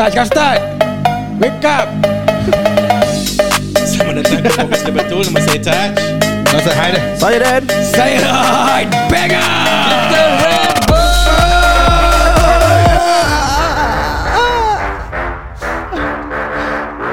[0.00, 0.60] cakap start.
[1.36, 1.84] Wake up.
[3.84, 5.20] Selamat datang ke Fokus Dia Betul.
[5.28, 5.92] Nama saya Taj.
[6.56, 7.02] Masa hai dah.
[7.20, 7.62] Saya Dan.
[7.84, 8.16] Saya
[9.12, 9.44] Banger.
[9.44, 10.68] Kita Red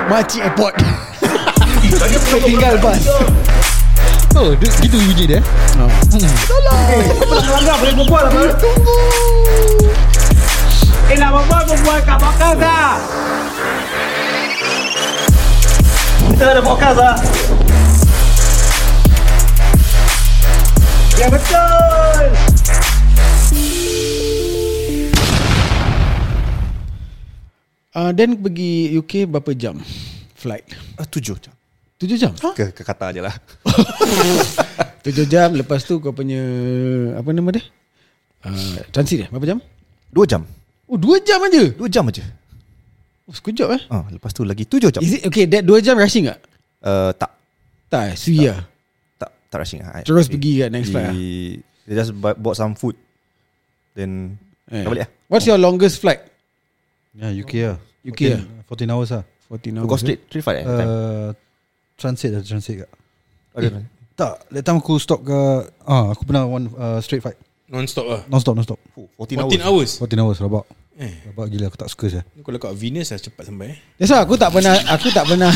[0.08, 0.74] Makcik airport.
[2.48, 3.04] Tinggal bas.
[4.32, 5.42] Oh, du- gitu bunyi dia.
[7.28, 8.44] Melanggar boleh berbual apa?
[11.08, 12.92] Eh nak berbual berbual kat podcast lah
[16.28, 17.16] Kita ada podcast lah
[21.18, 22.24] Ya betul.
[27.98, 29.82] Uh, Dan pergi UK berapa jam
[30.38, 30.70] Flight?
[31.00, 31.56] Ah, Tujuh jam.
[31.98, 32.30] 7 jam?
[32.54, 33.34] Ke, ke kata je lah.
[35.08, 36.44] 7 jam Lepas tu kau punya
[37.18, 37.66] Apa nama dia?
[38.46, 39.60] Uh, Transit dia Berapa jam?
[40.14, 40.46] Dua jam
[40.88, 41.64] Oh 2 jam aja?
[41.70, 42.24] Dua jam aja.
[43.28, 43.82] Oh sekejap eh?
[43.88, 45.04] Ah, Lepas tu lagi tujuh jam.
[45.04, 46.40] Is it okay That 2 jam rushing tak?
[46.80, 47.32] Uh, Tak.
[47.88, 48.16] Tak eh?
[48.16, 48.64] Sui lah
[49.18, 50.00] Tak Tak rushing ah.
[50.00, 52.96] Terus They- pergi kat next flight lah they- They just buy- bought some food.
[53.94, 54.84] Then Eh.
[54.84, 56.24] Dah balik lah What's your longest flight?
[57.12, 57.78] Ya, UK lah.
[58.04, 59.24] UK 14, lah 14 hours lah.
[59.48, 60.66] 14 Kau hours straight Straight flight eh?
[60.66, 60.88] That time?
[60.88, 61.30] Uh,
[61.96, 62.90] transit lah, transit kat.
[63.54, 63.68] Ada
[64.14, 65.40] Tak, that time aku stop ke
[65.84, 67.36] ah aku pernah one uh, straight fight.
[67.68, 68.22] Non-stop lah.
[68.32, 68.80] Non stop, non stop.
[68.96, 69.92] Oh, 14 14 hours.
[70.00, 70.08] hours?
[70.08, 70.66] 14 hours rabak.
[70.98, 71.14] Eh.
[71.28, 72.24] Rabak gila aku tak suka saya.
[72.24, 73.78] Kalau kat Venus lah cepat sampai eh.
[74.00, 75.52] That's why aku tak pernah Aku tak pernah.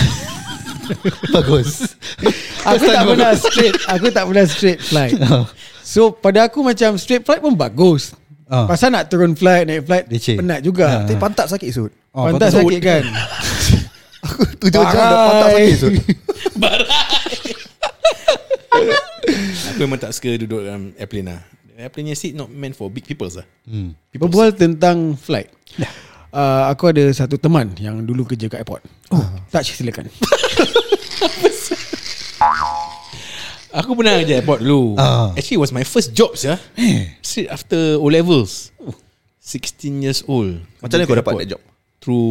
[1.36, 1.96] Bagus.
[2.68, 5.16] Aku tak pernah straight Aku tak pernah straight flight.
[5.92, 8.12] So pada aku macam Straight flight pun bagus.
[8.46, 8.68] Ah.
[8.68, 10.36] Pasal nak turun flight Naik flight Leceh.
[10.36, 11.08] Penat juga.
[11.08, 11.96] Tapi pantat sakit Sud.
[12.12, 13.04] Oh, Pantat sakit kan?
[14.62, 15.64] Tujuh jam dah pantat Barai.
[15.64, 15.96] sakit Sud.
[19.72, 21.42] Aku memang tak suka duduk dalam airplane lah
[21.82, 23.98] Airplane seat not meant for big people lah Hmm.
[24.14, 25.50] Berbual tentang flight.
[26.32, 28.86] Uh, Aku ada satu teman Yang dulu kerja kat airport.
[29.12, 29.20] Oh.
[29.52, 30.08] Touch silakan.
[33.72, 35.00] Aku pernah kerja airport dulu.
[35.00, 35.32] Ah.
[35.32, 37.16] Actually it was my first job sah Eh.
[37.24, 38.72] Straight after O levels
[39.40, 40.60] 16 years old.
[40.84, 41.62] Macam mana kau dapat that job?
[42.02, 42.28] Through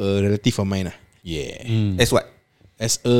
[0.00, 0.96] a relative of mine lah.
[1.22, 1.96] Yeah.
[1.96, 2.26] As what?
[2.76, 3.16] As a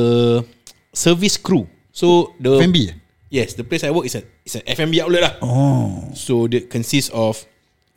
[0.91, 1.65] service crew.
[1.95, 2.95] So the F&B eh?
[3.29, 5.33] Yes, the place I work is a it's an F&B outlet lah.
[5.41, 6.13] Oh.
[6.13, 7.41] So it consists of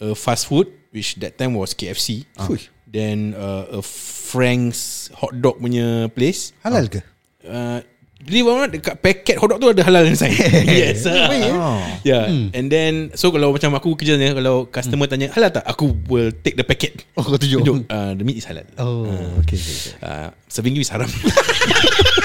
[0.00, 2.24] a fast food, which that time was KFC.
[2.40, 2.48] Ah.
[2.88, 6.56] Then uh, a Frank's hot dog punya place.
[6.64, 7.04] Halal ke?
[7.44, 7.84] Uh,
[8.18, 10.34] Believe it or not Dekat paket hotdog tu Ada halal inside
[10.66, 11.78] Yes uh, Oh.
[12.02, 15.94] Yeah And then So kalau macam aku kerja ni Kalau customer tanya Halal tak Aku
[16.10, 17.62] will take the packet Oh kau tunjuk.
[17.62, 19.06] Tunjuk uh, The meat is halal Oh,
[19.38, 19.54] okay.
[19.54, 20.02] okay, okay.
[20.02, 21.06] uh, Serving you is haram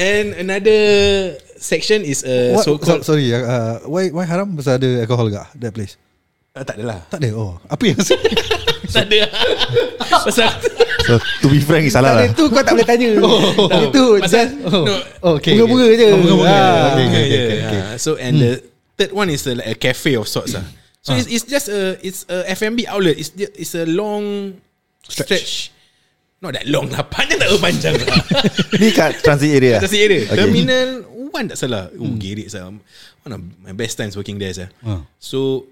[0.00, 0.80] And another
[1.60, 5.28] section is uh, What, so called so, sorry, uh, why why haram pasal ada alcohol
[5.28, 6.00] ke that place?
[6.56, 7.36] uh, Tak adalah Tak ada.
[7.36, 8.00] Oh, apa yang
[8.96, 9.20] Tak ada
[10.26, 10.50] Pasal
[11.04, 13.12] So to be frank Salah lah Itu kau tak boleh tanya
[13.86, 14.88] Itu Pasal no,
[15.20, 15.54] Oh, okay.
[15.54, 16.48] Bunga-bunga je Oh, bunga-bunga.
[16.48, 16.96] Ah.
[16.96, 17.80] Okay, okay, okay, yeah, okay, okay.
[17.84, 17.90] yeah.
[18.00, 18.52] So and the
[18.96, 20.64] third one is uh, like a cafe of sorts lah.
[21.00, 23.16] So it's, it's just a it's a F&B outlet.
[23.16, 24.56] It's it's a long
[25.00, 25.72] stretch.
[26.40, 27.04] Not that long lah.
[27.04, 28.16] Panjang tak apa panjang lah.
[28.80, 30.24] Ni kat transit area Atas area.
[30.24, 30.40] Okay.
[30.40, 31.92] Terminal one tak salah.
[32.00, 32.72] Oh, gerik saya.
[33.22, 34.72] One of my best times working there sah.
[34.80, 35.04] Ah.
[35.20, 35.68] So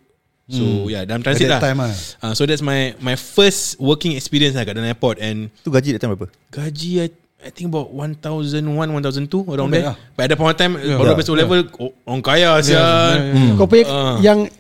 [0.49, 1.61] so yeah, dalam transit lah.
[1.61, 1.93] that time lah.
[2.21, 5.97] Ah, so that's my my first working experience lah kat dalam airport and Tu gaji
[5.97, 6.29] that time berapa?
[6.53, 7.09] gaji I,
[7.45, 9.89] I think about 1001 1002 around bad there.
[9.93, 9.97] lah.
[10.17, 10.97] But at that point of time yeah.
[10.97, 13.17] all the way to level oh, orang kaya sial.
[13.57, 14.17] Kau punya Ah.
[14.21, 14.53] Yang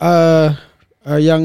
[0.00, 0.48] uh,
[1.08, 1.42] uh, Yang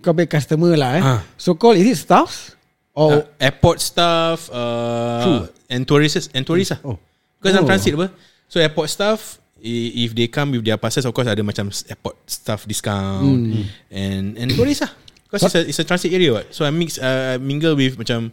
[0.00, 1.20] Kau punya customer lah eh Ah.
[1.36, 2.56] So called Is it staffs
[2.92, 6.80] Or uh, airport staff uh, and tourists and tourists lah.
[6.84, 6.96] Oh.
[7.40, 7.68] Because I'm Oh.
[7.68, 8.12] transit apa.
[8.52, 12.68] So airport staff if they come with their passes of course ada macam airport staff
[12.68, 13.24] discount
[13.56, 13.64] Hmm.
[13.88, 14.92] and and tourists lah.
[15.24, 16.52] Because it's a it's a transit area what.
[16.52, 18.28] So I mix uh, I mingle with macam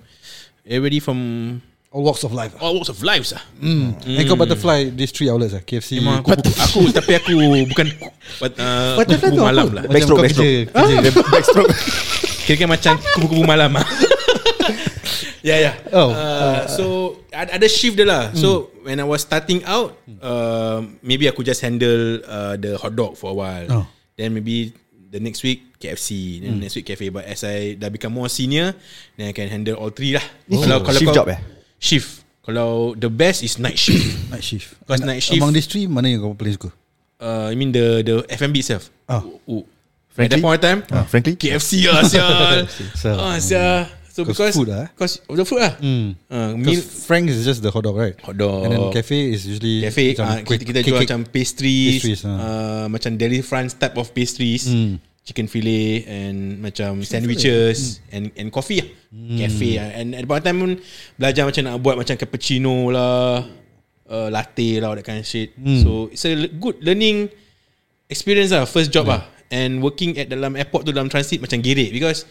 [0.68, 1.20] everybody from
[1.90, 2.54] All walks of life.
[2.62, 3.42] all walks of lives lah.
[3.58, 3.98] Mm.
[4.06, 5.64] And kau butterfly these three outlets lah.
[5.66, 5.98] KFC.
[5.98, 7.34] Memang aku, aku, aku tapi aku
[7.66, 7.88] bukan
[8.38, 9.74] but, uh, Butterfly tu malam apa?
[9.74, 9.84] lah.
[9.90, 10.70] Backstroke, backstroke.
[10.70, 11.22] kerja, kerja.
[11.34, 11.72] Backstroke
[12.46, 13.86] Kira-kira macam kupu-kupu malam lah.
[15.42, 15.76] yeah, yeah.
[15.92, 16.10] Oh.
[16.12, 16.84] Uh, so
[17.32, 18.32] ada, ada shift dia lah.
[18.34, 23.16] So when I was starting out, uh, maybe aku just handle uh, the hot dog
[23.16, 23.68] for a while.
[23.70, 23.86] Oh.
[24.16, 24.74] Then maybe
[25.10, 27.08] the next week KFC, then next week cafe.
[27.10, 28.76] But as I dah become more senior,
[29.16, 30.24] then I can handle all three lah.
[30.52, 31.40] Oh, shift job eh?
[31.80, 32.28] Shift.
[32.44, 34.04] Kalau the best is night shift.
[34.34, 34.74] Night shift.
[34.84, 36.70] Because night shift- Among these three, mana yang kau paling suka?
[37.22, 38.90] uh, I mean the the F&B itself.
[39.06, 39.22] Ah.
[39.46, 39.64] Oh.
[40.20, 42.04] At that point of time, Ah, Frankly KFC lah.
[42.12, 43.16] Sial.
[43.16, 43.88] ah sial.
[44.10, 44.88] So Cause because food lah, eh?
[44.92, 45.74] Because of the food lah.
[45.78, 46.18] Hmm.
[46.28, 48.18] Uh, meal Because Frank is just the hot dog, right?
[48.26, 48.66] hot dog.
[48.66, 51.08] And then cafe is usually Cafe macam uh, quick- kita, jual cake.
[51.08, 52.34] macam pastries, Pastries, ah.
[52.34, 54.66] uh, macam dairy France type of pastries.
[54.66, 54.98] Hmm.
[55.20, 58.90] chicken fillet and macam sandwiches and and coffee lah.
[59.46, 59.94] Cafe lah.
[59.94, 60.72] And at the point time pun
[61.22, 63.46] belajar macam nak buat macam cappuccino lah,
[64.10, 65.54] uh, latte lah, that kind of shit.
[65.86, 67.30] So it's a good learning
[68.10, 69.22] experience lah, first job lah.
[69.54, 72.26] And working at dalam airport tu dalam transit macam gerik because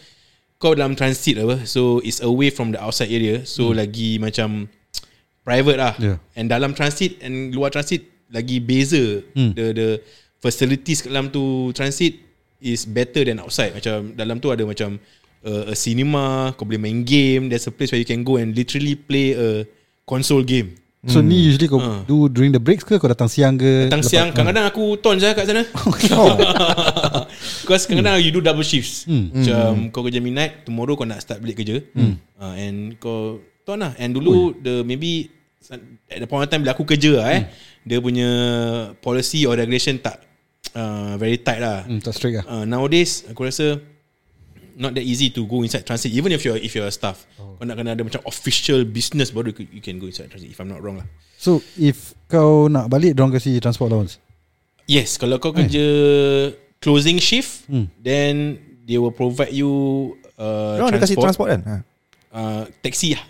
[0.59, 4.67] kau dalam transit apa, so it's away from the outside area, so lagi macam
[5.41, 5.95] private lah.
[5.95, 6.19] Yeah.
[6.35, 9.87] And dalam transit and luar transit lagi beza the the
[10.37, 12.19] facilities kat dalam tu transit
[12.59, 13.71] is better than outside.
[13.71, 14.99] Macam dalam tu ada macam
[15.41, 18.51] uh, a cinema, kau boleh main game, there's a place where you can go and
[18.51, 19.63] literally play a
[20.03, 20.75] console game.
[21.07, 22.03] So ni usually kau Ah.
[22.03, 23.87] do during the breaks ke kau datang siang ke?
[23.87, 25.63] Datang Lepas- siang Kadang-kadang aku ton je kat sana
[27.69, 29.05] Because kadang-kadang you do double shifts.
[29.05, 31.77] Macam kau kerja midnight Tomorrow kau nak start balik kerja.
[31.93, 33.93] Uh, And kau ton lah.
[34.01, 35.29] And dulu the maybe
[36.09, 37.41] At the point of time Bila aku kerja lah eh
[37.85, 38.25] Dia punya
[38.97, 40.25] Policy or regulation tak
[40.73, 41.85] uh, Very tight lah.
[41.85, 42.45] Hmm, tak strict lah.
[42.49, 43.77] uh, Nowadays Aku rasa
[44.73, 47.29] Not that easy to go inside transit Even if you're if you're a staff.
[47.37, 50.73] Kau nak kena ada macam Official business Baru you can go inside transit If I'm
[50.73, 51.07] not wrong lah.
[51.37, 54.17] So if kau nak balik Diorang kasi transport allowance?
[54.89, 55.85] Yes, kalau kau kerja
[56.79, 57.87] closing shift, Hmm.
[57.99, 59.69] then they will provide you
[60.35, 61.61] uh, Diorang ada kasi transport, transport kan?
[61.61, 61.75] Ha.
[62.31, 63.23] uh, taxi lah.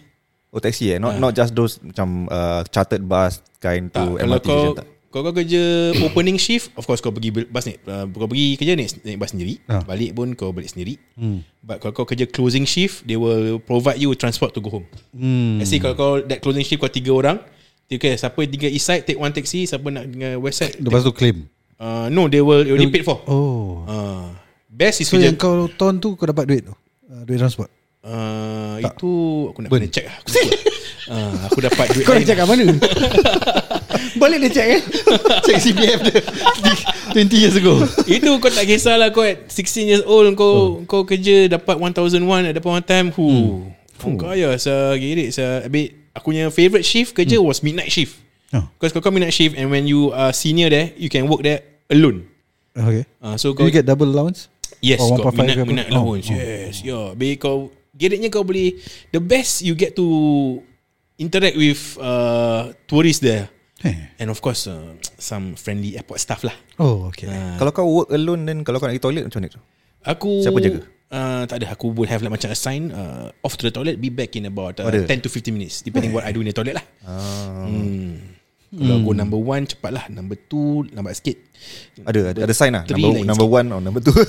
[0.49, 1.21] Oh taxi eh Not Ah.
[1.21, 4.87] not just those Macam uh, chartered bus Kind Tak, to kalau MRT kau station tak
[5.09, 5.63] kau kau kerja
[6.05, 9.33] opening shift, of course kau pergi bus ni, uh, kau pergi kerja naik, naik bus
[9.33, 9.81] sendiri, Ah.
[9.81, 11.01] balik pun kau balik sendiri.
[11.17, 11.41] Hmm.
[11.59, 14.85] But kalau kau kerja closing shift, they will provide you transport to go home.
[15.09, 15.57] Hmm.
[15.57, 17.37] Let's say kalau kau that closing shift kau tiga orang,
[17.85, 20.77] okay, siapa tinggal east side take one taxi, siapa nak tinggal west side.
[20.77, 21.49] Lepas tu claim
[21.79, 23.23] Uh, no, they will already paid for.
[23.23, 24.27] Oh Uh,
[24.67, 27.71] best is So kerja yang kau ton tu Kau dapat duit tu uh, Duit transport
[27.99, 29.11] Uh, itu
[29.51, 29.83] aku nak Burn.
[29.83, 30.15] kena check lah.
[30.23, 30.27] Aku,
[31.11, 32.65] uh, aku dapat duit Kau nak check kat mana?
[34.23, 34.81] Balik dia check eh
[35.45, 36.19] Check CPF dia
[37.11, 37.75] 20 years ago
[38.07, 42.55] Itu kau tak kisahlah kau at 16 years old kau kau kerja dapat 1001 at
[42.55, 43.11] the point of time.
[43.11, 43.27] Hu.
[43.99, 44.15] Hmm.
[44.15, 45.67] Kau kaya sa girik sa.
[45.67, 48.15] Habis aku punya favorite shift kerja was midnight shift.
[48.55, 48.63] Oh.
[48.79, 51.68] Because kau kau midnight shift and when you are senior there, you can work there
[51.89, 52.25] alone.
[52.71, 54.47] Okay Uh, so Do kau you get double allowance
[54.79, 55.67] Yes, Or got 1.5 midnight, ke apa?
[55.67, 56.25] midnight Oh, allowance.
[56.25, 57.05] oh, yes, yeah.
[57.11, 57.57] Habis kau
[57.91, 60.05] Gereknya kau boleh The best you get to
[61.17, 63.51] Interact with uh, Tourists there
[63.83, 64.15] hey.
[64.15, 68.09] And of course uh, Some friendly airport staff lah Oh okay uh, Kalau kau work
[68.09, 69.61] alone Then kalau kau nak pergi toilet Macam mana tu
[69.99, 70.79] Aku Siapa jaga?
[71.09, 74.07] Uh, tak ada Aku will have like macam assign uh, Off to the toilet Be
[74.07, 75.03] back in about uh, Ada?
[75.11, 78.38] 10 to 15 minutes Depending what I do in the toilet lah Ah, hmm.
[78.69, 81.41] Kalau go number one Cepat lah Number two Lambat sikit.
[82.05, 82.85] Ada ada, ada sign lah.
[82.85, 84.13] Number, lain number one Or number two.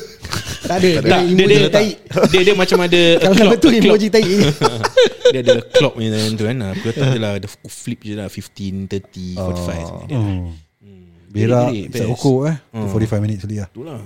[0.60, 1.88] Tak ada tak, dia, Emoji dia, tai
[2.32, 3.02] dia, dia macam ada
[3.32, 3.74] Kalau a clock.
[3.74, 4.22] emoji tai
[5.34, 6.56] Dia ada clock punya tu kan.
[6.76, 8.28] Aku letak je lah Aku flip je lah.
[8.28, 9.48] 15, 30, 45 oh.
[9.66, 10.20] like that.
[10.20, 10.52] oh.
[11.30, 12.10] Berak best.
[12.10, 12.56] ukur eh.
[12.74, 13.68] 45 minutes sekali lah.
[13.70, 13.98] Itulah.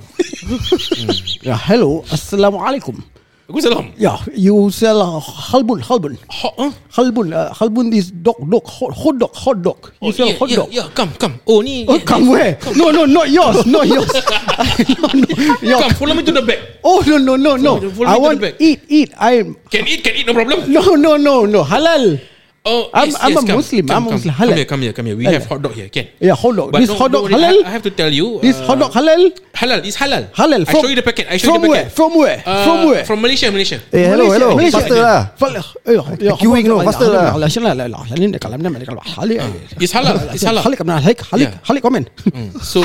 [1.43, 2.05] Ya hello.
[2.09, 2.97] Assalamualaikum
[3.45, 3.93] Aku salam.
[4.01, 6.17] Ya you sell uh, halbun halbun.
[6.33, 6.73] Hot huh?
[6.97, 9.77] Halbun uh, Halbun is dog dog hot, hot dog hot dog.
[10.01, 10.69] You Oh, sell yeah, hot yeah, dog?
[10.73, 11.37] yeah, come, come.
[11.45, 12.57] Oh ni Oh come where?
[12.73, 14.09] No no not yours Not yours.
[14.97, 15.29] No, no,
[15.61, 16.81] your, Come, follow me to the back.
[16.81, 17.81] Oh no no no no.
[17.85, 18.57] Me- follow I me to want the back.
[18.65, 19.11] eat eat.
[19.21, 20.65] I Can eat, can eat, no problem.
[20.73, 21.61] No no no no.
[21.69, 22.17] Halal
[22.67, 24.33] Oh, I'm- yes, I'm yes, a come, Muslim, Come, I'm a Muslim.
[24.35, 24.57] Come Halal.
[24.57, 25.17] here, come here, come here.
[25.21, 25.33] We Halal.
[25.37, 26.07] have hot dog here, can.
[26.19, 28.09] Yeah hot dog But This don't- hot dog worry, halal I, I have to tell
[28.09, 28.41] you.
[28.41, 29.21] This uh, hot dog halal
[29.53, 29.85] halal.
[29.85, 30.33] It's halal.
[30.33, 31.27] Halal I from- show you the packet.
[31.29, 31.97] I show From you the where packet.
[32.01, 33.77] From where Uh, From where From Malaysia, Malaysia.
[33.93, 34.81] Eh hello Malaysia, hello Malaysia.
[34.81, 37.37] Faster lah eh, ya, Queuing no, faster lah.
[37.37, 39.45] Allah, Allah, Allah, ini kalam nama, kalam halal.
[39.77, 40.17] It's halal.
[40.33, 40.65] It's halal.
[40.65, 41.69] Halik kaman, halik, halik, Yeah.
[41.69, 42.09] halik komen.
[42.33, 42.49] Mm.
[42.65, 42.81] So,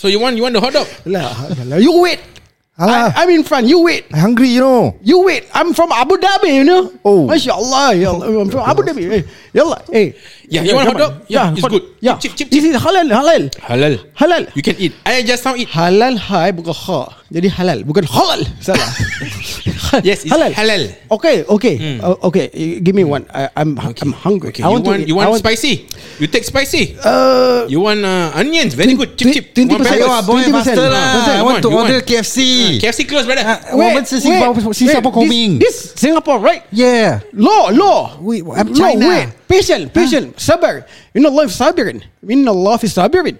[0.00, 0.88] so you want you want the hot dog?
[1.04, 1.28] Lah,
[1.68, 2.39] lah, You wait.
[2.80, 3.12] Alah.
[3.12, 3.68] I, I'm in front.
[3.68, 4.08] You wait.
[4.08, 5.44] I hungry you know You wait.
[5.52, 6.88] I'm from Abu Dhabi, you know.
[7.04, 7.28] Oh.
[7.28, 7.92] Masya Allah.
[7.94, 8.40] Ya Allah.
[8.40, 9.04] I'm from Abu Dhabi.
[9.20, 9.22] Eh,
[9.52, 9.84] Yalla.
[9.92, 10.12] Eh.
[10.48, 11.12] Yeah, you want hot dog?
[11.12, 11.22] on.
[11.28, 11.84] Yeah, it's hot- good.
[12.00, 12.16] Yeah.
[12.16, 13.52] Chip, chip, chip, This is halal, halal.
[13.68, 13.94] Halal.
[14.16, 14.48] Halal.
[14.56, 14.96] You can eat.
[15.04, 15.68] I just now eat.
[15.68, 17.19] Halal hai bukan kha.
[17.30, 18.42] Jadi halal Bukan halal.
[18.58, 18.90] Salah.
[20.06, 20.54] Yes it's halal.
[20.54, 20.82] halal.
[21.10, 21.74] Okay okay.
[21.78, 21.98] Mm.
[21.98, 22.46] uh, Okay
[22.78, 23.26] Give me one.
[23.30, 24.02] I, I'm, okay.
[24.02, 24.50] I'm hungry.
[24.54, 24.62] Okay.
[24.62, 25.86] I want You want, to you want, want spicy.
[26.22, 26.94] You take spicy?
[27.02, 28.74] Uh, You want uh, onions?
[28.74, 29.18] Very good.
[29.18, 29.54] Chip chip.
[29.54, 31.38] 20% 20% Master lah.
[31.38, 33.42] I want to order KFC hmm, KFC close brother.
[33.42, 35.58] Uh, wait Wait coming.
[35.58, 36.62] This Singapore right?
[36.70, 37.22] Yeah.
[37.34, 38.18] Law Law.
[38.54, 39.30] I'm China.
[39.46, 40.38] Patient Patient.
[40.38, 40.86] Sabar.
[41.14, 43.38] You know life is sabirin You know is sabirin.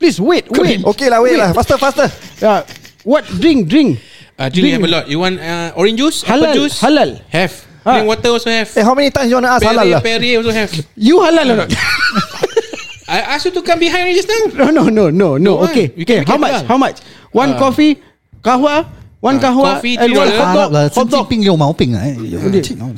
[0.00, 0.80] Please wait, wait.
[0.80, 1.52] Okay lah, wait, lah.
[1.52, 1.52] wait.
[1.52, 1.52] lah.
[1.52, 2.08] Faster, faster.
[2.40, 2.64] Yeah,
[3.04, 3.68] What drink?
[3.68, 4.00] Drink.
[4.36, 5.04] Uh, drink, drink have a lot.
[5.08, 6.24] You want uh, orange juice?
[6.24, 6.42] Halal.
[6.42, 6.80] Apple juice?
[6.80, 7.10] Halal.
[7.28, 7.54] Have.
[7.84, 7.92] Ha.
[7.96, 8.68] Drink water also have.
[8.68, 9.64] Hey, how many times you want to ask?
[9.64, 10.00] Perry, halal lah.
[10.00, 10.72] Perry also have.
[10.96, 11.70] You halal or not?
[13.10, 14.70] I ask you to come behind me just now.
[14.70, 15.52] No, no, no, no, no.
[15.66, 15.90] Okay.
[15.90, 16.02] Ah, Why?
[16.04, 16.18] Okay.
[16.22, 16.56] How much?
[16.68, 16.96] How much?
[17.32, 17.98] One uh, coffee,
[18.38, 18.86] kahwa,
[19.20, 20.36] One uh, kahwa coffee, three dollar.
[20.38, 21.24] Hot dog, hot dog.
[21.28, 21.92] Ping yo mau ping.
[21.92, 22.16] Eh.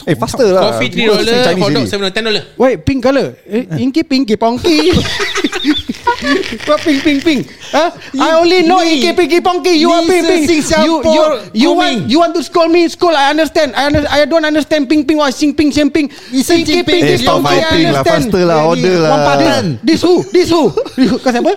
[0.07, 0.71] eh, faster lah.
[0.71, 1.57] Coffee three dollar.
[1.59, 2.43] Hot dog seven dollar.
[2.59, 3.35] Wait, pink color.
[3.43, 4.93] Eh, eh, inky, pinky, pongki.
[6.69, 7.43] What pink pink pink?
[7.71, 7.91] Huh?
[8.19, 9.75] I only know Ni- inky pinky ponky.
[9.79, 10.47] You are pink.
[10.47, 12.87] sing You you Singapore you want you want to scold me?
[12.89, 13.15] Scold.
[13.15, 13.75] I understand.
[13.75, 16.13] I under, I don't understand pink pink or sing pink sing pink.
[16.31, 17.59] Ni sing pinky stop ponky.
[17.59, 18.25] I lah, understand.
[18.31, 19.11] faster lah, order lah.
[19.11, 19.65] One pardon.
[19.83, 20.23] This who?
[20.31, 20.71] This who?
[21.25, 21.53] Kau siapa?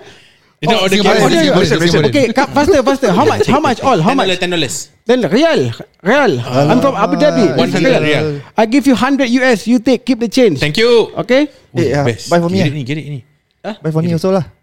[0.65, 1.53] Nak order you.
[2.09, 3.11] Okay, ka- faster faster.
[3.13, 3.45] How much?
[3.45, 3.99] How much all?
[4.01, 4.39] How 10 much?
[4.39, 5.69] 10 dollars Then real,
[6.01, 6.33] real.
[6.41, 7.53] I'm from Abu Dhabi.
[7.53, 8.41] 100 real.
[8.57, 9.69] I give you 100 US.
[9.69, 10.57] You take, keep the change.
[10.57, 11.45] Thank you Okay.
[11.77, 12.31] Eh, ah, Best.
[12.31, 12.71] buy for me Get ah.
[12.71, 13.21] it ni Get it ni
[13.83, 14.54] Buy for me also lah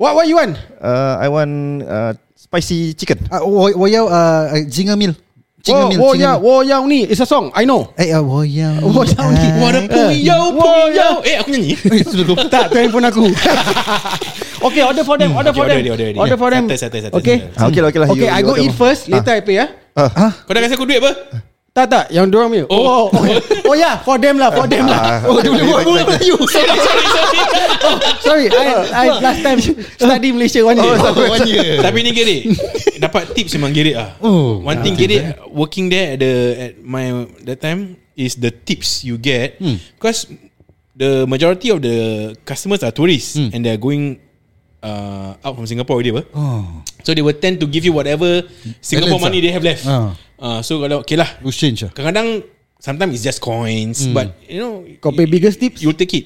[0.00, 0.56] What what you want?
[0.80, 5.12] uh, I want uh, Spicy chicken Ah, 我我要呃金额 meal，
[5.62, 7.50] 金额 Oh, 面，我金额要我要你，It's a song.
[7.52, 7.86] I know.
[8.00, 10.64] 哎呀，我要我要你我的朋友朋
[10.96, 11.76] 友Eh aku nyanyi
[12.48, 13.28] tak, tu handphone aku.
[14.64, 15.36] okay, order for them.
[15.36, 15.76] Order Okay, for them.
[15.84, 16.20] order, order, order.
[16.20, 16.64] Order for them.
[16.64, 17.36] Santai, santai, santai, Okay.
[17.44, 17.60] santai.
[17.60, 18.08] Ah, okay lah, okay lah.
[18.08, 18.80] Okay, You- I you go order eat more.
[18.88, 19.02] first.
[19.12, 19.66] Later I pay ya.
[19.94, 21.12] Kau dah kasi aku duit apa
[21.75, 22.63] Tak tak, yang dorang punya.
[22.71, 22.79] Oh.
[22.79, 23.23] Oh, oh,
[23.67, 25.19] oh, yeah, for them lah, for them lah.
[25.19, 27.39] Ah, dia boleh buat Melayu Sorry sorry sorry
[28.31, 28.65] Sorry, I,
[28.95, 29.59] I last time
[29.99, 30.95] study Malaysia one year.
[31.03, 31.83] one year.
[31.83, 32.43] Tapi ni Gerik
[32.95, 34.15] Dapat tips memang Gerik ah.
[34.23, 39.03] Oh, One thing Gerik Working there at the At my That time Is the tips
[39.03, 39.59] you get
[39.99, 40.31] Because
[40.95, 44.24] The majority of the Customers are tourists And they're going
[44.81, 48.43] uh, Out from Singapore already apa Oh, So they will tend to give you whatever
[48.79, 50.15] Singapore Balance money they have left Ah.
[50.35, 51.91] uh, So kalau Okay lah loose change ah.
[51.91, 52.43] Kadang-kadang
[52.77, 55.79] Sometimes it's just coins But you know Kau pay biggest tips?
[55.79, 56.25] You'll take it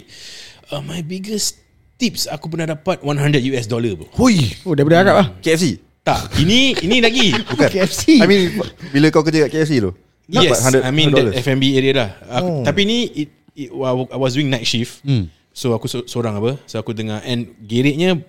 [0.70, 1.62] uh, My biggest
[1.96, 4.40] tips Aku pernah dapat 100 US dollar bro Hui.
[4.64, 5.28] Oh, daripada Arab lah.
[5.40, 8.20] KFC Tak Ini Ini lagi Bukan KFC.
[8.20, 8.42] I mean
[8.90, 9.92] Bila kau kerja kat KFC tu
[10.26, 11.42] Yes dapat 100 I mean that $100.
[11.42, 12.62] F&B area lah aku, Oh.
[12.62, 15.26] Tapi ni it, it, I was doing night shift Hmm.
[15.50, 18.20] So aku so, seorang apa So aku dengar And gereknya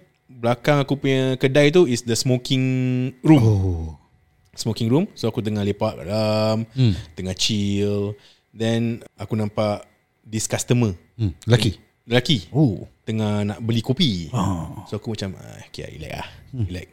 [0.41, 2.65] Belakang aku punya kedai tu Is the smoking
[3.21, 3.43] room.
[3.45, 3.89] Oh.
[4.57, 5.05] Smoking room.
[5.13, 6.97] So aku tengah lepak dalam Hmm.
[7.13, 8.17] Tengah chill.
[8.57, 9.85] Then Aku nampak
[10.25, 10.97] This customer.
[11.21, 11.37] Hmm.
[11.45, 11.77] Lelaki.
[12.09, 12.49] Lelaki.
[12.57, 12.89] Oh.
[13.05, 14.33] Tengah nak beli kopi.
[14.33, 14.89] Oh.
[14.89, 16.89] So aku macam ah, Okay relax lah Relax.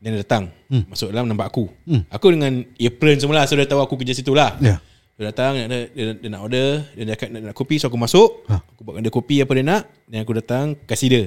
[0.00, 0.44] Then dia datang.
[0.72, 0.88] Hmm.
[0.88, 1.68] Masuk dalam nampak aku.
[2.08, 3.44] Aku dengan apron semua lah.
[3.44, 4.56] So dia tahu aku kerja situ lah.
[4.56, 4.80] Ya.
[5.20, 6.88] Dia datang dia, dia, dia, nak order.
[6.96, 7.76] Dia cakap nak, nak kopi.
[7.76, 8.48] So aku masuk.
[8.48, 8.64] Ha.
[8.72, 9.82] Aku buatkan dia kopi apa dia nak.
[10.08, 11.24] Dan aku datang Kasih dia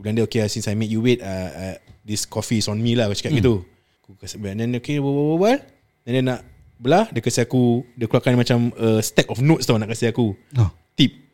[0.00, 2.76] Aku bilang dia Okay since I make you wait uh, uh, This coffee is on
[2.76, 3.60] me lah Aku cakap gitu
[4.00, 5.60] Aku kasih Dan then okay berbual
[6.00, 6.40] Dan dia nak
[6.74, 10.32] belah Dia kasih aku Dia keluarkan macam uh, Stack of notes tau Nak kasih aku
[10.56, 10.72] Oh.
[10.94, 11.28] Tip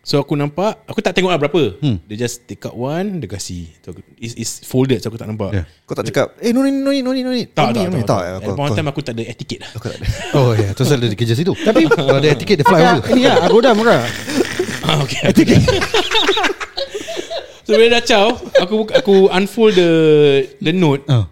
[0.00, 2.00] So aku nampak Aku tak tengok lah berapa Hmm.
[2.08, 5.28] Dia just take out one Dia kasih so, aku- it's, it's folded So aku tak
[5.28, 5.68] nampak Yeah.
[5.84, 8.00] Kau tak cakap Eh no need no need no need no need Tak, tak, tak,
[8.02, 8.20] tak.
[8.22, 10.06] eh, At kau- point kau- time aku tak ada etiquette lah Kau tak ada
[10.40, 11.52] Oh ya, tu pasal dia kerja situ.
[11.52, 13.04] Tapi kalau ada tiket dia fly over.
[13.12, 14.00] Ini lah, Agoda murah.
[14.86, 15.18] Ah, okay.
[17.66, 19.90] so bila dah caw, aku buka- aku unfold the
[20.62, 21.02] the note.
[21.10, 21.26] Ah.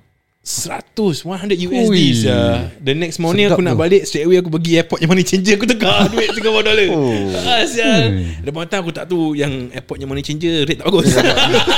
[0.44, 2.68] 100 100 USD sia.
[2.76, 3.80] The next morning Sedap aku nak tu.
[3.80, 6.88] balik straight away aku pergi airport yang money changer aku tukar duit Singapore dollar.
[6.92, 7.32] Oh.
[7.48, 8.28] Ah sial.
[8.44, 11.16] Ada time aku tak tahu yang airport yang money changer rate tak bagus.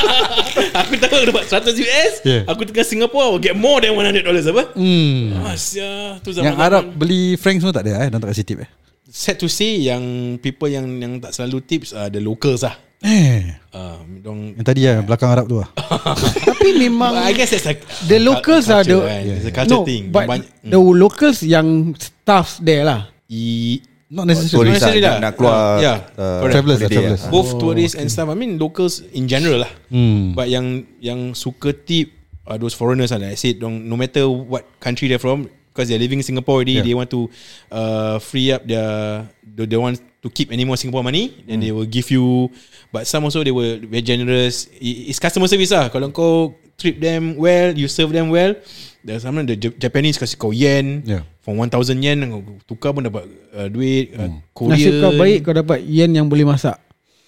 [0.82, 2.42] aku tahu aku dapat 100 US, Yeah.
[2.50, 4.74] aku tukar Singapore get more than 100 dollars apa?
[4.74, 5.46] Hmm.
[5.46, 8.42] Ah sial, tu zaman Yang Arab beli frank semua tak ada eh, dan tak kasih
[8.42, 8.70] tip eh.
[9.06, 10.02] sad to say yang
[10.42, 12.74] people yang yang tak selalu tips are the locals lah.
[13.02, 15.68] Eh, Uh, dong yang tadi ya belakang Arab tu ah.
[16.48, 19.20] Tapi memang I guess that's like the locals are the culture, kan.
[19.36, 20.08] It's a culture no, thing.
[20.08, 23.12] but Banyak- the locals yang staffs there lah.
[23.28, 24.72] I, Not necessarily.
[24.72, 25.20] Tourist necessarily lah lah.
[25.20, 26.54] nak, keluar Uh, yeah, uh, correct.
[26.56, 27.20] Travelers lah, travelers.
[27.20, 27.30] lah.
[27.30, 28.32] both tourists and stuff.
[28.32, 29.72] I mean locals in general lah.
[29.92, 30.32] Hmm.
[30.32, 32.16] But yang yang suka tip
[32.48, 33.20] are those foreigners lah.
[33.20, 36.64] Like I said, dong, no matter what country they're from, because they're living in Singapore
[36.64, 36.86] already, Yeah.
[36.86, 37.28] they want to
[37.68, 41.70] uh, free up their they, they want to keep any more Singapore money, then they
[41.70, 42.50] will give you.
[42.90, 44.66] But some also they were very generous.
[44.82, 45.86] It's customer service lah.
[45.86, 48.58] Kalau kau treat them well, you serve them well.
[49.06, 51.22] There's some the Jap- Japanese kasih kau yen Yeah.
[51.46, 52.26] from 1000 yen
[52.66, 53.22] tukar pun dapat
[53.54, 54.74] uh, duit uh, Korean.
[54.74, 56.74] Nasib kau baik kau dapat yen yang boleh masak.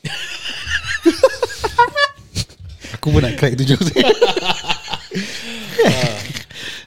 [2.99, 3.87] Aku pun nak crack tu joke.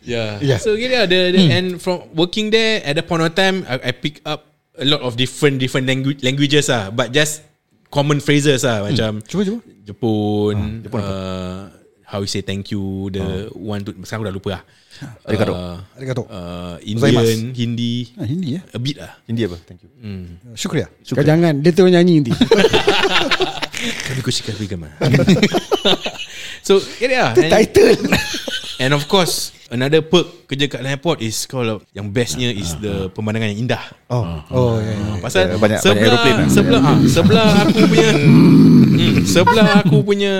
[0.01, 0.41] Yeah.
[0.41, 0.58] Yeah.
[0.58, 3.91] So gini the, the and from working there at the point of time I, I
[3.94, 7.44] pick up a lot of different different language languages ah but just
[7.92, 9.60] common phrases ah macam cuba cuba.
[9.82, 10.56] Jepun,
[10.94, 11.68] uh,
[12.06, 14.63] how you say thank you the one to sekarang aku dah lupa lah.
[15.28, 15.51] Arigato.
[15.51, 16.24] Uh, Arigato.
[16.30, 18.62] uh, Indian, Hindi, Ah, Hindi ya.
[18.70, 19.12] a bit lah.
[19.25, 19.90] Hindi apa Thank you
[20.54, 20.88] Syukriya.
[21.04, 22.32] Kau jangan dia terus nyanyi nanti.
[24.08, 24.94] Kami kushika bigama.
[26.68, 27.34] so gini lah.
[27.34, 27.98] And, Title.
[28.78, 33.50] and of course another perk kerja kat airport is kalau yang bestnya is the pemandangan
[33.51, 33.82] yang indah.
[34.12, 34.25] Oh.
[34.51, 34.91] Oh ya.
[34.91, 35.15] ya.
[35.18, 36.50] Pasal Yeah, banyak- sebelah, banyak aeroplane lah.
[36.51, 38.10] sebelah ah, sebelah aku punya
[39.00, 40.34] hmm, sebelah aku punya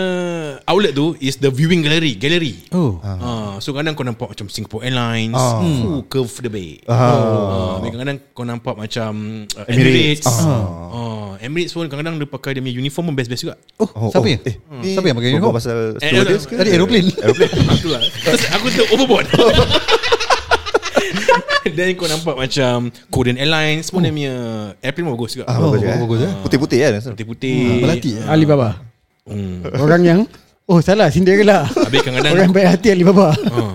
[0.62, 2.60] outlet tu is the viewing gallery, gallery.
[2.70, 3.00] Oh.
[3.00, 5.64] Ah, so kadang kau nampak macam Singapore Airlines, Ah.
[5.64, 6.84] oh, curve the bay.
[6.84, 7.00] Ah.
[7.00, 9.12] Ah, kadang-kadang kau nampak macam
[9.48, 10.22] uh, Emirates.
[10.22, 10.28] Emirates.
[10.28, 11.40] Ah.
[11.40, 13.56] Emirates pun kadang-kadang dia pakai dia punya uniform pun best-best juga.
[13.80, 14.38] Oh, siapa ya?
[14.44, 15.56] Eh, ni Siapa yang pakai uniform?
[15.56, 16.54] pasal Eh, stewardess eh, ke?
[16.60, 17.08] Tadi aeroplane.
[17.24, 17.54] Aeroplane.
[17.88, 18.02] Lah.
[18.04, 19.26] Terus aku tu overboard.
[21.78, 24.36] Dan kau nampak macam Korean Airlines pun dia punya
[24.80, 25.46] airplane pun bagus juga.
[25.46, 25.96] Ah, bagus juga.
[25.98, 26.34] bagus, eh.
[26.42, 26.92] Putih-putih kan?
[27.14, 27.58] Putih-putih.
[27.82, 28.10] Melati.
[28.18, 28.26] eh?
[28.26, 28.70] Alibaba.
[29.22, 29.62] Hmm.
[29.78, 30.20] Orang yang
[30.66, 33.74] Oh salah Cinderella Habis kadang-kadang Orang baik hati Alibaba Ah.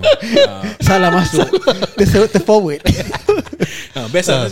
[0.87, 1.47] Salah masuk
[1.95, 2.83] Ter, ter forward
[3.95, 4.43] Ha, best lah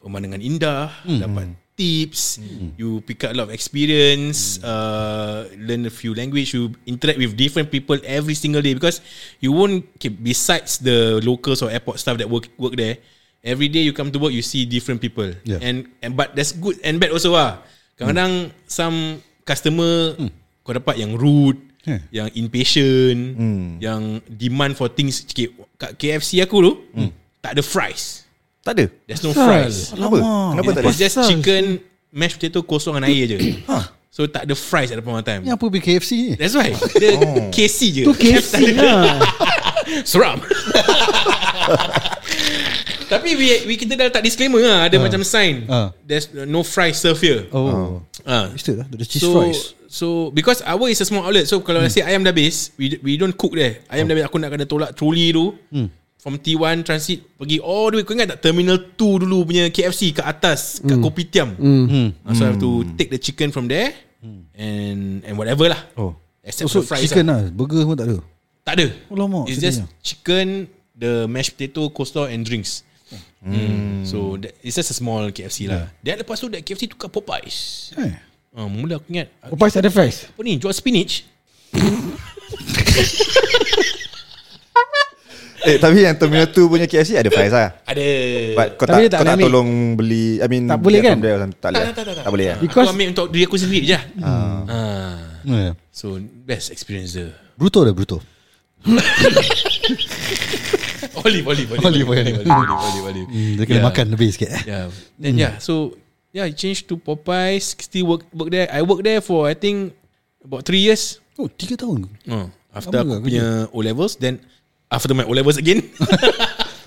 [0.00, 2.36] pemandangan indah, dapat tips,
[2.76, 7.32] you pick up a lot of experience, uh, learn a few language, you interact with
[7.40, 9.00] different people every single day because
[9.40, 13.00] you won't okay, besides the locals or airport staff that work work there.
[13.40, 15.64] Every day you come to work, you see different people, Yeah.
[15.64, 17.64] and and but that's good and bad also ah.
[17.96, 20.12] Kadang-kadang some customer
[20.60, 21.56] kau dapat yang rude,
[21.88, 22.00] Yeah.
[22.12, 23.20] yang impatient,
[23.80, 25.24] yang demand for things.
[25.80, 26.72] Kat KFC aku tu
[27.40, 28.28] tak ada fries.
[28.60, 28.84] Tak ada.
[29.08, 29.96] There's no fries.
[29.96, 30.16] Kenapa?
[30.52, 30.88] Kenapa tak ada?
[30.92, 31.80] It's just chicken,
[32.12, 33.38] mashed potato kosong dengan air je.
[34.10, 35.46] So tak ada fries at the point of time.
[35.46, 36.32] Ni apa beli KFC ni?
[36.36, 36.74] That's why.
[36.98, 37.14] Dia
[37.54, 38.02] KC je.
[38.04, 39.22] Tu KFC lah
[40.10, 40.42] Seram.
[43.10, 44.86] Tapi we, we kita dah letak disclaimer lah.
[44.86, 45.66] Ada macam sign.
[45.66, 45.90] Ah.
[46.06, 47.50] There's no fries served here.
[47.50, 48.02] Oh.
[48.22, 48.54] Ah.
[48.54, 48.86] Mesti lah.
[48.86, 49.60] Ada cheese So fries.
[49.90, 51.50] so because our is a small outlet.
[51.50, 53.82] So kalau let's say ayam dah habis, we we don't cook there.
[53.90, 55.54] Ayam dah habis aku nak kena tolak trolley tu.
[56.20, 58.04] From T1 transit pergi all the way.
[58.04, 61.56] Kau ingat tak terminal 2 dulu punya KFC kat atas kat Kopitiam.
[61.56, 62.12] Hmm.
[62.20, 63.96] Uh, So I have to take the chicken from there
[64.52, 65.80] and and whatever lah.
[65.96, 66.12] Oh.
[66.44, 67.40] Except So the fries chicken lah.
[67.40, 67.48] lah.
[67.48, 68.16] Burger semua tak ada.
[68.60, 68.86] Tak ada.
[69.08, 70.04] Alamak, It's just sedihnya.
[70.04, 70.46] chicken,
[70.92, 72.84] the mashed potato, coleslaw and drinks.
[73.40, 74.04] Hmm.
[74.04, 75.88] So that, it's just a small KFC lah.
[76.04, 77.90] Then lepas tu that KFC tukar Popeyes.
[77.96, 78.12] Eh.
[78.52, 81.24] Uh, mula aku ingat Popeyes ada fries apa ni jual spinach.
[85.60, 87.76] Eh, tapi yang Terminal 2 punya KFC ada fries lah.
[87.84, 88.04] Ada.
[88.54, 89.46] But kau Tapi tak, tak kau tak ambil.
[89.46, 91.16] tolong beli I mean Tak boleh kan?
[91.18, 91.36] there.
[91.36, 92.24] Tak boleh tak, tak, tak, tak.
[92.24, 93.98] Tak boleh ya Because- aku ambil untuk diri aku sendiri je.
[94.20, 95.16] Ah.
[95.44, 95.72] Yeah.
[95.90, 97.32] So best experience dia.
[97.54, 98.24] Bruto dah bruto.
[101.20, 102.48] Olive, olive, olive, Olive, olive, olive.
[102.48, 103.28] olive, olive.
[103.28, 103.86] Hmm, dia kena Yeah.
[103.86, 104.62] makan lebih sikit eh.
[104.64, 104.86] Yeah.
[105.16, 105.92] Then yeah, so
[106.32, 107.76] yeah, I changed to Popeyes.
[107.76, 108.68] Still work work there.
[108.68, 109.92] I work there for I think
[110.40, 111.20] about three years.
[111.36, 112.08] Oh, tiga tahun.
[112.24, 114.40] Uh, after Lama aku punya O levels, then
[114.90, 115.80] after my O levels again.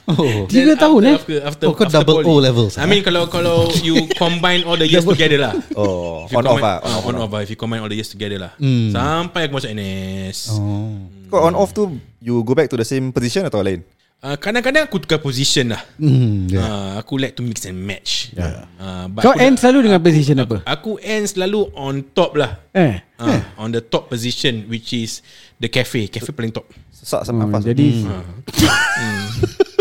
[0.03, 0.43] Oh.
[0.51, 1.15] Tiga Then tahun eh?
[1.15, 2.27] after, after, Oh, kau after double poly.
[2.27, 5.55] O levels, I mean kalau kalau you combine all the years together lah.
[5.79, 7.39] Oh If you On off combine- lah ah, On off lah.
[7.39, 8.51] If you combine all the years together lah.
[8.59, 8.91] Hmm.
[8.91, 11.07] Sampai aku masuk NS Oh.
[11.31, 11.87] Kau on off tu
[12.19, 13.79] You go back to the same position atau lain?
[14.19, 15.79] Uh, Kadang-kadang aku tukar position lah.
[15.95, 16.63] Hmm, yeah.
[16.63, 18.31] uh, Aku like to mix and match.
[18.35, 20.57] Uh, but Kau aku end dah- selalu dengan position apa?
[20.63, 22.59] Aku end selalu on top lah.
[22.75, 25.23] Eh uh, On the top position Which is
[25.55, 26.11] The cafe.
[26.11, 26.67] Cafe paling top
[27.03, 28.07] Sesak Hmm, sama apa Jadi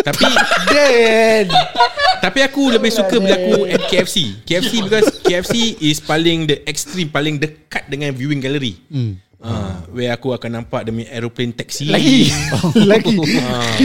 [0.03, 0.27] Tapi
[0.67, 1.47] Dead.
[2.19, 7.07] Tapi aku lebih suka bila aku at KFC KFC because KFC is paling the extreme
[7.07, 8.75] Paling dekat dengan viewing gallery.
[8.87, 9.19] Hmm.
[9.39, 11.87] uh, Where aku akan nampak Demi aeroplane taxi.
[11.87, 12.31] Lagi.
[12.91, 13.15] Lagi.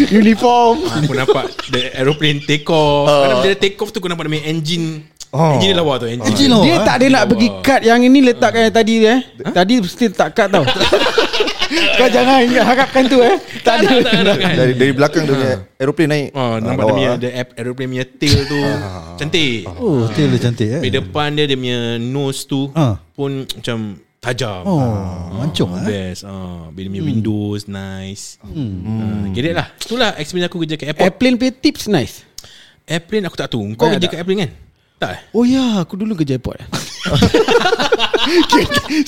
[0.09, 0.81] Uniform.
[0.83, 3.05] Ah, Aku nampak The aeroplane take off.
[3.05, 5.59] Kadang bila take off tu Aku nampak demi engine Oh.
[5.59, 6.63] Engine dia lawa tu Engine, Engine lawa.
[6.63, 9.19] Dia tak ada nak pergi cut Yang ini letakkan yang tadi eh?
[9.43, 10.63] Tadi mesti letak cut tau
[11.69, 13.35] Kau jangan ingat harapkan tu eh.
[13.59, 14.33] Tak ada tak ada.
[14.33, 16.27] kan Dari, dari belakang dia punya Aeroplane naik.
[16.31, 18.59] Oh, Ah, nampak dia punya The air- aeroplane punya tail tu.
[19.15, 19.61] Cantik.
[19.69, 20.81] Oh, tail dia cantik eh.
[20.81, 22.95] Di depan dia Dia punya nose tu Ah.
[23.11, 23.79] Pun macam
[24.17, 24.63] Tajam.
[24.63, 24.81] Oh,
[25.35, 25.85] mancung Ah, eh.
[26.09, 26.21] Best.
[26.23, 28.41] Ah, Dia punya windows Nice.
[28.41, 29.29] Hmm.
[29.29, 29.69] Get it lah.
[29.77, 31.05] Itulah experience aku kerja kat airport.
[31.05, 32.15] Airplane punya tips nice.
[32.83, 33.61] Airplane aku tak tahu.
[33.73, 34.09] Kau Tak kerja ada.
[34.09, 34.51] kat airplane kan?
[34.97, 35.19] Tak eh?
[35.31, 35.85] Oh ya.
[35.85, 36.57] Aku dulu kerja airport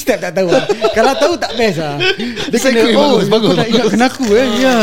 [0.01, 0.63] Step tak tahu lah
[0.95, 1.97] Kalau tahu tak best lah
[2.47, 4.47] Dia kena Oh bagus, bagus, nak ingatkan aku eh.
[4.61, 4.77] Ya.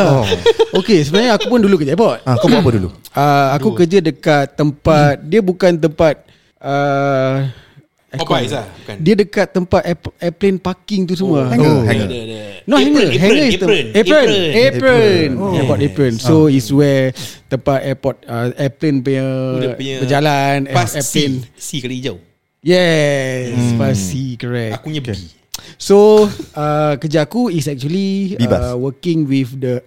[0.74, 2.20] Okay sebenarnya aku pun dulu kerja airport.
[2.26, 2.88] Ah, Kau buat apa dulu?
[3.14, 6.26] Uh, Aku kerja dekat tempat Dia bukan tempat
[6.60, 7.48] uh,
[8.06, 8.96] Popeyes lah bukan?
[9.02, 11.50] Dia dekat tempat air- airplane parking tu semua.
[11.50, 11.82] Hanger, oh.
[11.82, 12.06] hanger.
[12.06, 12.38] Ada, ada.
[12.66, 14.26] No Apron, hanger apron, Hanger is apron, Apron.
[14.26, 14.28] apron.
[14.56, 15.28] Apron.
[15.58, 16.12] Airport apron.
[16.22, 17.10] So is where
[17.46, 19.26] Tempat airport uh, Airplane punya,
[19.74, 21.34] punya Berjalan Pas Airplane.
[21.50, 22.16] C C kali hijau.
[22.62, 24.72] Yes Pasti correct.
[24.78, 25.10] Aku punya B.
[25.78, 29.82] So uh, Kerja aku is actually uh, Working with the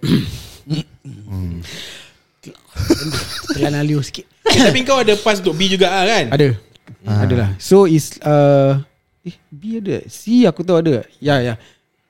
[3.56, 4.24] Telan aliu sikit.
[4.48, 6.24] Eh, Tapi kau ada pass untuk B juga lah kan?
[6.32, 6.69] Ada
[7.06, 8.80] Ada lah So is uh,
[9.20, 11.54] Eh B ada C aku tahu ada Ya ya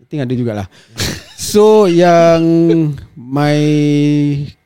[0.00, 0.66] I think ada jugalah
[1.40, 2.44] So yang
[3.16, 3.58] my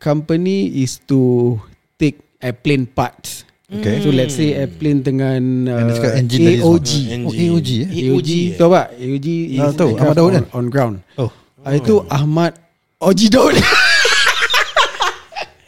[0.03, 1.55] company is to
[1.97, 3.47] take airplane parts.
[3.71, 4.03] Okay.
[4.03, 6.91] So let's say airplane dengan uh, engine AOG.
[7.25, 7.89] Oh, AOG eh?
[8.11, 8.89] AOG tahu tak?
[9.01, 9.91] AOG is Ah, tahu.
[9.97, 10.45] Ahmad Daud on, kan?
[10.53, 10.97] on ground.
[11.17, 11.31] Oh.
[11.65, 12.53] Ah, itu Ahmad
[13.01, 13.55] Oji Daud.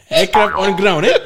[0.07, 1.17] Aircraft on ground eh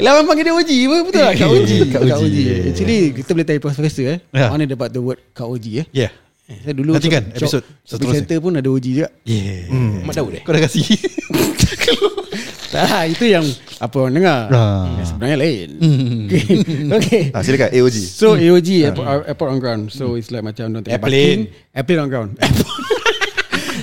[0.00, 1.32] Lawan panggil dia Oji apa betul tak?
[1.36, 1.76] Kak Oji.
[1.92, 2.00] Kak.
[2.24, 2.42] Oji.
[2.72, 4.18] Actually kita boleh tanya profesor eh.
[4.32, 4.48] Ya.
[4.48, 5.86] Mana dapat the word Kak Oji eh?
[5.92, 6.12] Yeah.
[6.52, 8.18] Saya dulu Nanti kan, episod shopping seterusnya.
[8.24, 9.08] center pun ada Oji juga.
[9.24, 9.72] Yeah.
[10.04, 10.84] Mak Daud eh Kau dah kasih.
[12.72, 13.44] Tak, itu yang
[13.84, 14.48] apa orang dengar.
[14.48, 14.96] Ah.
[15.04, 15.68] Sebenarnya lain.
[16.32, 16.64] Okay.
[16.88, 17.22] okay.
[17.36, 17.92] Ah, silakan AOG.
[17.92, 19.82] So AOG airport, airport on ground.
[19.92, 21.52] So it's like macam don't Airplane.
[21.76, 22.30] Airplane on ground.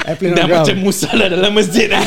[0.09, 0.65] airplane on Dah ground.
[0.65, 2.01] macam musalah dalam masjid ni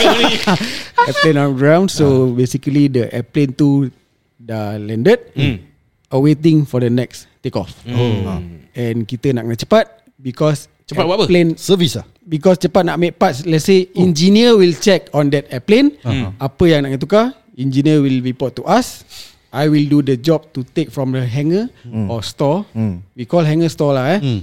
[1.09, 1.87] airplane on ground.
[1.89, 3.89] So basically the airplane tu
[4.37, 5.23] dah landed.
[5.33, 5.63] Hmm.
[6.11, 7.73] Awaiting for the next take off.
[7.89, 8.37] Oh.
[8.75, 9.85] And kita nak kena cepat
[10.19, 11.25] because Cepat buat apa?
[11.25, 12.07] airplane Service lah.
[12.23, 14.03] because cepat nak make parts let's say oh.
[14.05, 16.31] engineer will check on that airplane uh-huh.
[16.39, 19.03] apa yang nak kena tukar engineer will report to us
[19.51, 22.07] I will do the job to take from the hangar mm.
[22.07, 23.03] or store Mm.
[23.15, 24.41] we call hangar store lah eh Mm.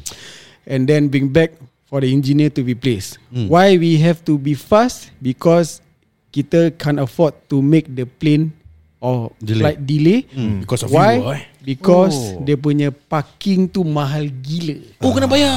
[0.66, 1.54] and then bring back
[1.90, 3.50] for the engineer to replace mm.
[3.50, 5.10] why we have to be fast?
[5.18, 5.82] Because
[6.30, 8.54] kita can't afford to make the plane
[9.02, 9.60] or Delay.
[9.64, 10.20] flight delay.
[10.30, 11.18] Hmm, Because of why?
[11.18, 11.42] you eh?
[11.64, 12.44] Because oh.
[12.44, 14.78] dia punya parking tu mahal gila.
[15.04, 15.56] Oh kena bayar.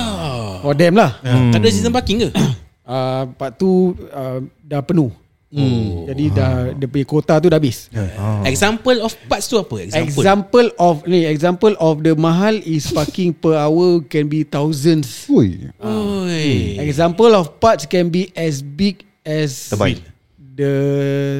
[0.62, 1.18] For them lah.
[1.23, 2.29] Tak ada season parking ke?
[2.83, 5.11] Uh, part tu uh, dah penuh.
[5.52, 6.08] Hmm.
[6.08, 7.92] Jadi dah dia punya kota tu dah habis.
[8.42, 13.30] Example of parts tu apa Example, Example of ni example of the mahal is parking
[13.30, 15.28] per hour can be thousands.
[15.28, 15.68] Ui.
[15.76, 16.80] Oi.
[16.80, 20.00] Example of parts can be as big as Turbine.
[20.56, 20.72] the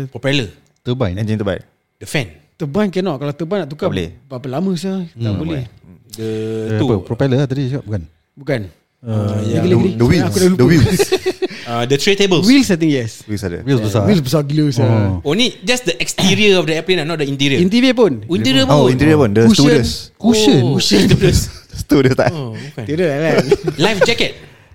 [0.09, 1.17] Propeller Turbine.
[1.17, 1.65] Engine terbaik.
[1.97, 4.09] The fan turbine cannot kalau turbine nak tukar Tak boleh.
[4.29, 5.65] berapa lama sah tak boleh.
[6.13, 6.29] The
[6.69, 7.01] Eh, tu apa?
[7.01, 8.03] Propeller lah tadi cakap bukan?
[8.37, 8.61] Bukan.
[9.01, 10.35] uh, Lagi, The, the wheels.
[10.37, 11.01] The wheels.
[11.73, 13.25] uh, The tray tables Wheels I think yes.
[13.25, 13.65] wheels ada.
[13.65, 14.05] Wheels besar.
[14.05, 14.85] Wheels besar gila sah.
[14.85, 15.25] Oh.
[15.25, 18.29] Oh ni just the exterior of the airplane Not the interior Interior pun.
[18.29, 19.31] Oh, Interior Oh, pun interior pun.
[19.33, 19.57] The Cushion.
[19.57, 19.91] stewardess.
[20.15, 20.61] Cushion.
[20.63, 21.01] Oh, Cushion
[21.83, 22.29] stewardess tak?
[22.31, 23.33] Oh bukan Tidak lah.
[23.81, 24.33] Life jacket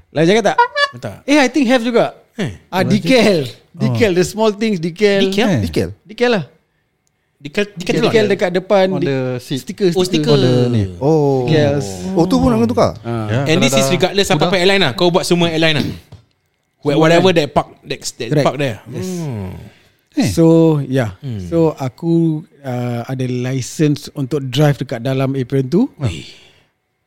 [0.10, 0.58] Lain cakap tak?
[0.98, 2.18] Tak Eh I think have juga.
[2.34, 3.46] Eh, Ah decal.
[3.70, 5.22] Decal the small things decal.
[5.24, 5.48] Decal?
[5.48, 5.62] Eh.
[5.62, 5.90] Decal.
[6.02, 6.44] Decal lah.
[7.38, 9.62] Decal Decal, Decathlon dekat depan On di- the seat.
[9.62, 10.84] sticker, Oh sticker On the ni.
[10.98, 11.46] Oh.
[11.46, 11.86] Decals.
[12.18, 12.98] Oh, tu pun nak tukar?
[13.06, 13.30] Ah.
[13.30, 14.50] Ya, And this is regardless Apa sudah.
[14.50, 15.86] apa airline lah Kau buat semua airline lah
[16.96, 18.46] Whatever that park That, that Correct.
[18.48, 19.52] park there Hmm.
[20.18, 20.34] Eh.
[20.34, 21.14] So yeah.
[21.46, 25.86] So aku uh, ada license untuk drive dekat dalam apron tu.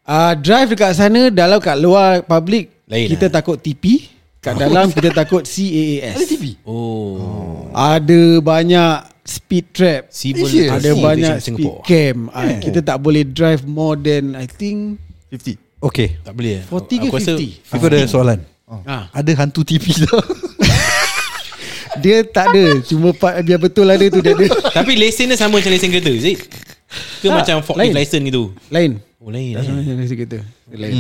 [0.06, 4.06] Uh, drive dekat sana dalam kat luar public Lain kita takut TP.
[4.40, 6.16] Kat dalam kita takut CAAS.
[6.16, 6.44] Ada TV.
[6.64, 8.94] Oh Ada banyak
[9.26, 10.02] speed trap.
[10.10, 10.70] Civil Serious?
[10.70, 11.82] Ada Aviation banyak Singapore.
[11.82, 12.16] speed cam.
[12.30, 15.02] Uh, kita tak boleh drive more than I think
[15.34, 15.58] 50.
[15.80, 16.18] Okay.
[16.22, 17.74] Tak boleh 40 ke Aku rasa 50?
[17.74, 18.38] Aku ada soalan.
[18.86, 19.04] Ah.
[19.10, 20.20] Ada hantu TV tau.
[21.98, 24.46] Dia tak ada Cuma part biar betul ada tu dia ada
[24.78, 26.38] Tapi lesen dia sama macam lesen kereta it?
[27.18, 30.38] Ke Tak, macam forklift license gitu Lain Oh lain Tak sama macam kereta
[30.70, 30.94] Lain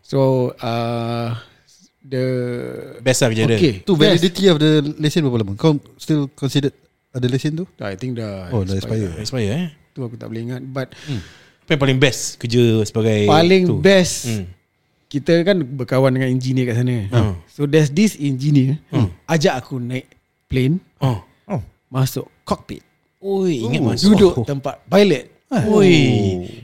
[0.00, 0.18] So
[0.56, 1.36] uh,
[2.00, 2.24] The
[3.04, 5.52] Best lah kerja dia Okay tu validity of the lesen berapa lama?
[5.54, 6.72] Kau still considered
[7.12, 7.68] ada lesen tu?
[7.78, 9.12] I think dah Oh, dah expire.
[9.20, 10.96] Expire eh Tu aku tak boleh ingat But
[11.62, 13.76] Apa yang paling best Kerja sebagai Paling tu?
[13.78, 14.48] best Hmm.
[15.12, 16.96] Kita kan berkawan dengan engineer kat sana.
[17.12, 17.34] Hmm.
[17.52, 18.80] So there's this engineer
[19.28, 20.08] Ajak aku naik
[20.48, 20.80] plane.
[21.04, 21.20] Oh.
[21.92, 22.80] Masuk cockpit.
[23.20, 24.16] Oi ingat masuk.
[24.16, 25.28] Duduk tempat pilot.
[25.52, 25.92] Oi.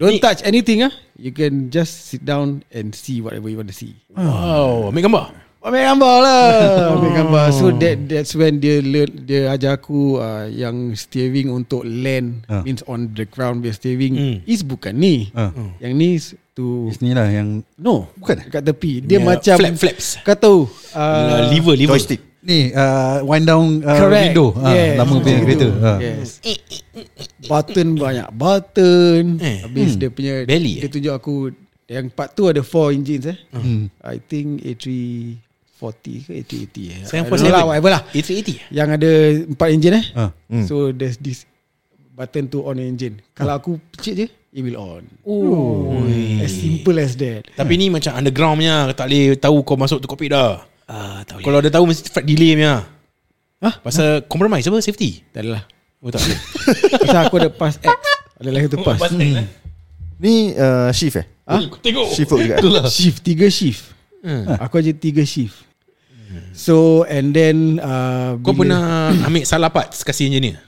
[0.01, 0.93] Don't touch anything ah.
[1.21, 3.93] You can just sit down and see whatever you want to see.
[4.17, 5.27] Wow Ambil gambar.
[5.61, 6.49] Ambil gambar lah.
[6.97, 7.47] Ambil gambar.
[7.53, 12.65] So that that's when dia learn, Dia ajar aku uh, Yang steering untuk land Ah.
[12.65, 14.17] Means on the ground Dia steering.
[14.17, 14.37] Hmm.
[14.49, 15.29] Is bukan ni.
[15.37, 15.53] Ah.
[15.85, 16.11] Yang ni
[16.59, 18.43] is to Ni lah yang No Bukan?
[18.43, 20.07] Dekat tepi Dia Yeah, macam flap flaps.
[20.21, 20.59] Kau tahu
[20.93, 22.21] uh, uh, Liver liver Joystick.
[22.39, 24.49] ni uh, wind down uh, Correct window.
[24.57, 24.95] Ah, yes.
[24.97, 25.59] lama punya kereta.
[25.61, 25.71] tu.
[25.81, 25.99] Ah.
[25.99, 26.29] Yes
[27.45, 29.59] Button banyak Button Eh.
[29.63, 31.35] Habis dia punya Belly, Dia tunjuk aku
[31.85, 33.91] Yang part tu ada 4 engines eh Hmm.
[34.01, 39.11] I think A340 ke A380 eh I don't know lah, Whatever lah A380 Yang ada
[39.59, 40.31] 4 engine eh Ah.
[40.47, 40.65] Hmm.
[40.65, 41.45] So there's this
[42.13, 45.05] Button to on the engine Kalau aku pecik je It will on.
[45.29, 45.93] Oh
[46.41, 47.53] As simple as that.
[47.53, 50.65] Tapi ni macam underground punya Tak boleh tahu kau masuk tu cockpit dah.
[50.89, 51.45] Ah, tak boleh.
[51.45, 52.75] Kalau dia tahu mesti flight delay punya.
[53.61, 53.75] Hah?
[53.85, 54.81] Pasal compromise apa?
[54.81, 55.21] Safety?
[55.35, 55.63] Tak adalah.
[56.01, 56.41] Oh tak boleh.
[57.05, 57.93] Pasal aku ada pass X.
[58.39, 59.01] Ada lagi tu pass.
[60.19, 61.27] Ni uh, shift eh?
[61.45, 61.61] Ah?
[61.61, 62.09] Tengok.
[62.17, 62.55] Shift work juga.
[62.89, 62.91] eh?
[62.91, 63.83] Shift Tiga shift.
[64.19, 64.51] Hmm.
[64.59, 65.55] Aku aja tiga shift.
[66.53, 68.83] So and then uh, Kau bila- pernah
[69.25, 70.61] ambil salah parts Kasih engineer?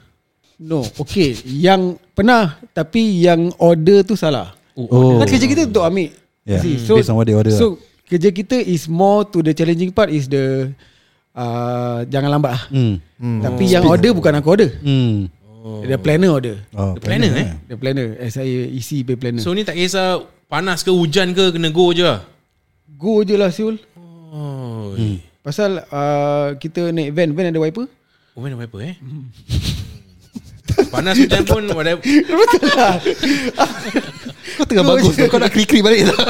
[0.61, 1.37] No Okay.
[1.45, 5.21] Yang pernah Tapi yang order tu salah Oh.
[5.21, 6.09] Kan kerja kita untuk ambil
[6.41, 6.65] Yeah.
[6.65, 7.77] See, Based on what they order So
[8.09, 10.73] kerja kita is more to the challenging part is the
[11.37, 12.63] uh, jangan lambat lah.
[12.73, 12.97] Hmm.
[13.45, 14.71] Tapi yang order bukan aku order.
[14.83, 15.29] Hmm.
[15.61, 15.85] Oh.
[15.85, 16.57] The planner order.
[16.73, 18.17] Oh, The planner eh The planner.
[18.17, 19.45] Eh, saya isi pay planner.
[19.45, 22.25] So, So ni tak kisah Panas ke hujan ke Kena go je lah
[23.01, 23.79] go je lah Syul.
[24.33, 24.97] Oh
[25.41, 27.89] Pasal uh, kita naik van, van ada wiper.
[28.37, 28.95] Oh mana apa eh
[30.89, 32.01] Panas hujan pun whatever.
[34.57, 35.25] Kau tengah bagus tu.
[35.27, 36.19] Kau nak klik-klik balik tak?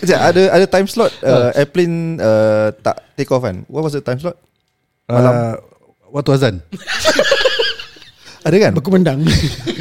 [0.00, 3.66] Sekejap, ada ada time slot uh, airplane uh, tak take off kan?
[3.66, 4.38] What was the time slot?
[5.04, 5.58] Uh,
[6.08, 6.54] waktu azan.
[8.40, 8.72] Ada kan?
[8.72, 9.20] Berkumandang.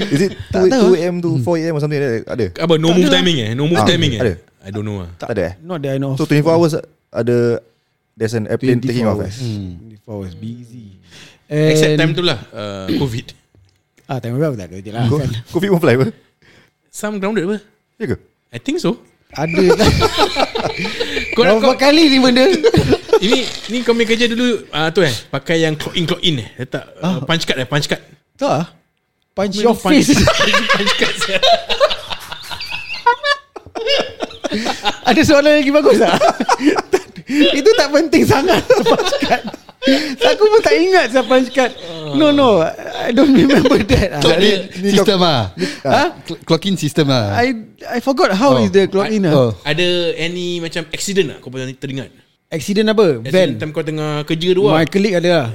[0.09, 2.33] Is it 2, 2 am to 4 am or something like that?
[2.33, 2.45] Ada?
[2.59, 4.33] Apa no move timing eh No move Ah, timing eh ada.
[4.65, 5.55] I don't know lah Tak ada eh?
[5.61, 6.17] Not that I know.
[6.17, 6.73] So 24 hours
[7.13, 7.37] ada
[8.17, 9.37] There's an airplane 24 taking off hours.
[9.37, 10.01] eh?
[10.01, 10.97] 24 hours busy.
[11.45, 13.31] Except time tu lah uh, Covid
[14.09, 15.09] Ah, time berapa tak kerja lah.
[15.09, 15.29] Kan.
[15.49, 16.07] Covid pun fly apa?
[16.93, 17.57] Some grounded apa
[17.97, 18.17] Ya ke?
[18.53, 19.01] I think so
[19.33, 19.89] Ada lah.
[21.35, 22.45] Kau nak Berapa kau, kali ni benda?
[23.25, 26.37] Ini Ni kau punya kerja dulu uh, Tu eh Pakai yang clock in clock in
[26.37, 28.01] eh Letak uh, punch card eh Punch card
[28.37, 28.65] Tak ah.
[29.35, 30.15] Punch your punch- face.
[30.79, 31.43] Punch card.
[35.03, 36.15] Ada soalan lagi bagus tak?
[37.51, 39.43] Itu tak penting sangat punch card.
[40.31, 41.71] Aku pun tak ingat punch card.
[42.15, 44.17] No no, I don't remember that.
[44.17, 44.21] Ah.
[44.23, 45.41] ada sistem ah.
[45.83, 46.03] Ha?
[46.23, 47.35] Cl- Clock in system ah.
[47.35, 47.53] I
[47.85, 48.61] I forgot how Oh.
[48.61, 49.51] is the clock in Oh.
[49.51, 49.51] ah.
[49.63, 52.09] Ada any macam accident tak Kau pernah teringat
[52.47, 53.19] Accident apa?
[53.19, 53.49] Accident Van.
[53.57, 55.47] time kau tengah kerja tu lah My colleague ada lah.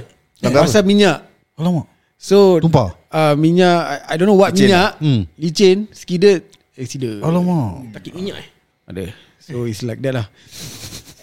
[0.43, 1.23] Pasal minyak.
[1.55, 1.87] Alamak.
[2.21, 2.93] So Tumpah?
[3.09, 4.69] uh, minyak I, I don't know what Licin.
[4.69, 4.91] minyak.
[5.01, 5.21] Hmm.
[5.35, 7.19] Licin, skided, accident.
[7.19, 7.95] Alamak.
[7.95, 8.47] Takik minyak eh
[8.85, 9.03] Ada.
[9.41, 10.27] So it's like that lah.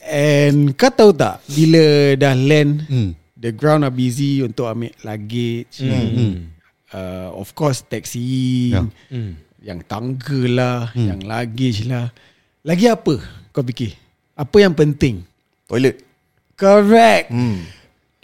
[0.09, 1.85] And kau tahu tak bila
[2.17, 3.11] dah land Hmm.
[3.37, 5.85] the ground are busy untuk ambil luggage.
[5.85, 6.49] Hmm.
[6.89, 8.81] Uh, of course taxi, Ya.
[9.13, 9.33] hmm.
[9.61, 12.09] yang tangga lah, yang luggage lah.
[12.65, 13.21] Lagi apa
[13.53, 13.93] kau fikir?
[14.33, 15.23] Apa yang penting?
[15.69, 16.01] Toilet
[16.57, 17.29] Correct.
[17.29, 17.61] hmm.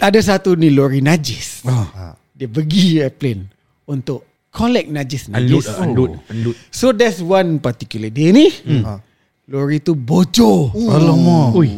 [0.01, 1.63] Ada satu ni lori najis.
[1.65, 2.17] Ah.
[2.35, 3.47] Dia pergi airplane
[3.87, 5.67] untuk collect najis Unload najis.
[5.79, 8.49] Unload Unload So there's one particular day ni.
[8.83, 8.99] Ah.
[9.45, 10.73] Lori tu bocor.
[10.73, 11.53] Alamak.
[11.55, 11.69] Ui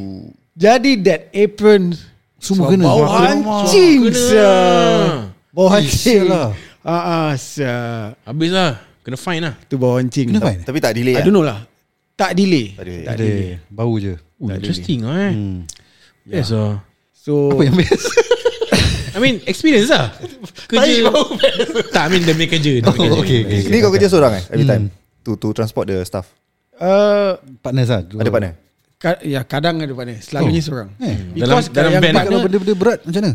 [0.54, 1.90] Jadi that apron
[2.38, 2.86] Semua kena.
[2.86, 4.06] Bau hancing.
[5.50, 6.54] Bau hancing lah.
[6.86, 7.34] Ah ah.
[8.22, 10.62] Habis lah Kena fine lah Tu bau hancing Kena fine?
[10.62, 11.58] Tapi tak delay I lah don't know lah
[12.14, 13.02] Tak delay Tak delay.
[13.02, 13.24] Tak Ada.
[13.24, 14.14] delay Bau je.
[14.38, 15.58] Ui, Interesting lah eh Hmm.
[16.22, 16.78] Yes lah
[17.10, 18.06] So Apa yang best?
[19.10, 20.14] I mean experience lah
[20.70, 21.10] Kerja
[21.90, 23.10] Tak I mean dia punya kerja, dia punya kerja.
[23.10, 23.60] Oh, okay, okay.
[23.66, 24.70] Ni kau kerja seorang eh Every Hmm.
[24.70, 24.84] time
[25.22, 26.30] To to transport the staff
[26.78, 28.00] uh, Partners lah.
[28.02, 28.52] Ada partner
[28.96, 30.64] ka- Ya kadang ada partner Selalunya Oh.
[30.64, 31.16] seorang Eh.
[31.34, 33.34] Because Dalam- dalam yang partner Kalau benda-benda berat macam mana?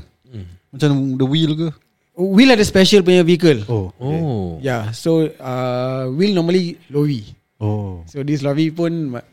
[0.72, 1.68] Macam the wheel ke?
[2.14, 3.92] Will ada special punya vehicle Oh.
[3.98, 7.26] Oh Yeah so uh, Will normally lorry
[7.58, 8.02] Oh.
[8.06, 9.28] So this lorry pun ma-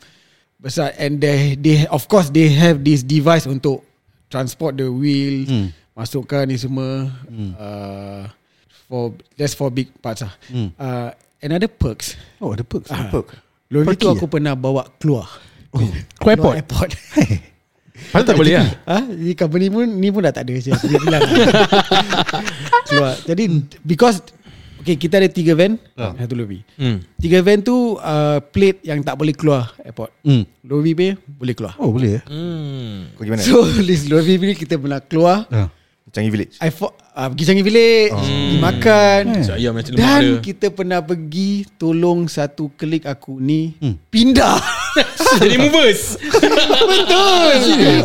[0.55, 3.81] besar and they they of course they have this device untuk
[4.27, 5.67] transport the wheel, Hmm.
[5.91, 7.09] masukkan ni semua
[7.55, 8.29] uh,
[8.85, 10.29] for that's for big parts ah.
[10.45, 10.69] Hmm.
[10.75, 12.13] Uh, another perks.
[12.37, 12.91] Oh, ada perks.
[12.91, 13.09] Ah.
[13.09, 13.33] Perk
[13.69, 15.29] Lorry tu Perky aku pernah bawa keluar.
[15.69, 15.85] Oh.
[16.17, 16.89] Kau airport Airport.
[18.09, 20.97] Patut tak boleh lah Ah, ni company pun ni pun dah tak ada saya dia
[20.97, 21.21] bilang.
[22.89, 23.13] keluar.
[23.21, 23.43] Jadi
[23.85, 24.25] because
[24.79, 26.17] okay kita ada tiga van, Ah.
[26.17, 26.65] satu lorry.
[26.81, 26.97] hmm.
[27.21, 30.09] Tiga van tu uh, plate yang tak boleh keluar airport.
[30.25, 30.49] Hmm.
[30.65, 31.73] Lorry punya boleh keluar.
[31.77, 32.23] Oh, boleh eh?
[32.25, 33.13] Hmm.
[33.13, 35.69] Kau gimana So this lorry ni kita pernah keluar Ah.
[36.09, 36.57] Changi Village?
[36.57, 39.21] I fo- uh, pergi Changi Village Pergi makan.
[39.37, 39.53] Eh.
[39.53, 43.95] Ayam macam lemak Dan dia kita pernah pergi Tolong satu klik aku ni Hmm.
[44.07, 44.57] Pindah.
[45.37, 46.17] Jadi movers.
[46.91, 47.53] Betul.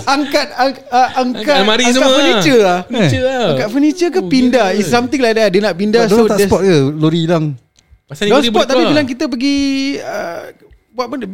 [0.04, 2.12] Angkat ang, uh, Angkat almari Angkat semua.
[2.14, 2.78] furniture lah.
[2.84, 3.44] Furniture lah.
[3.50, 4.66] Angkat furniture ke Oh, pindah?
[4.70, 4.78] gila.
[4.78, 5.48] It's something like that.
[5.48, 7.56] Dia nak pindah So, tak there's- spot ke lori hilang?
[8.04, 9.56] Pasal boleh spot tapi bilang kita pergi
[9.98, 10.52] uh,
[10.92, 11.26] Buat benda.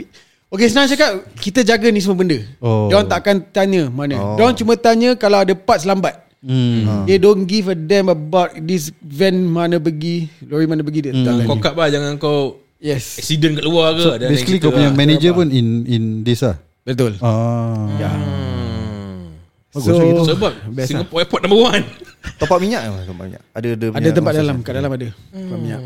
[0.47, 2.39] Okay senang cakap Kita jaga ni semua benda.
[2.59, 2.87] Oh.
[2.87, 4.15] Dia orang takkan tanya mana.
[4.15, 4.35] Oh.
[4.35, 7.05] Dia orang cuma tanya Kalau ada parts lambat Hmm.
[7.05, 11.13] They don't give a damn about This van mana pergi Lori mana pergi Dia.
[11.13, 13.21] Tak Kau kat bah Jangan kau Yes.
[13.21, 14.97] Accident kat luar ke So, Ada basically kau punya lah.
[14.97, 16.57] manager pun in in this lah.
[16.81, 17.21] Betul.
[17.21, 17.93] Ah.
[18.01, 18.09] Ya.
[18.09, 19.37] Hmm.
[19.69, 20.23] Bagus So lah gitu.
[20.33, 21.85] Sebab Best Singapore airport number one.
[22.41, 23.43] Top up minyak eh, Top up minyak.
[23.53, 25.83] Ada ada Ada punya tempat dalam Kat dalam ada Tempat minyak.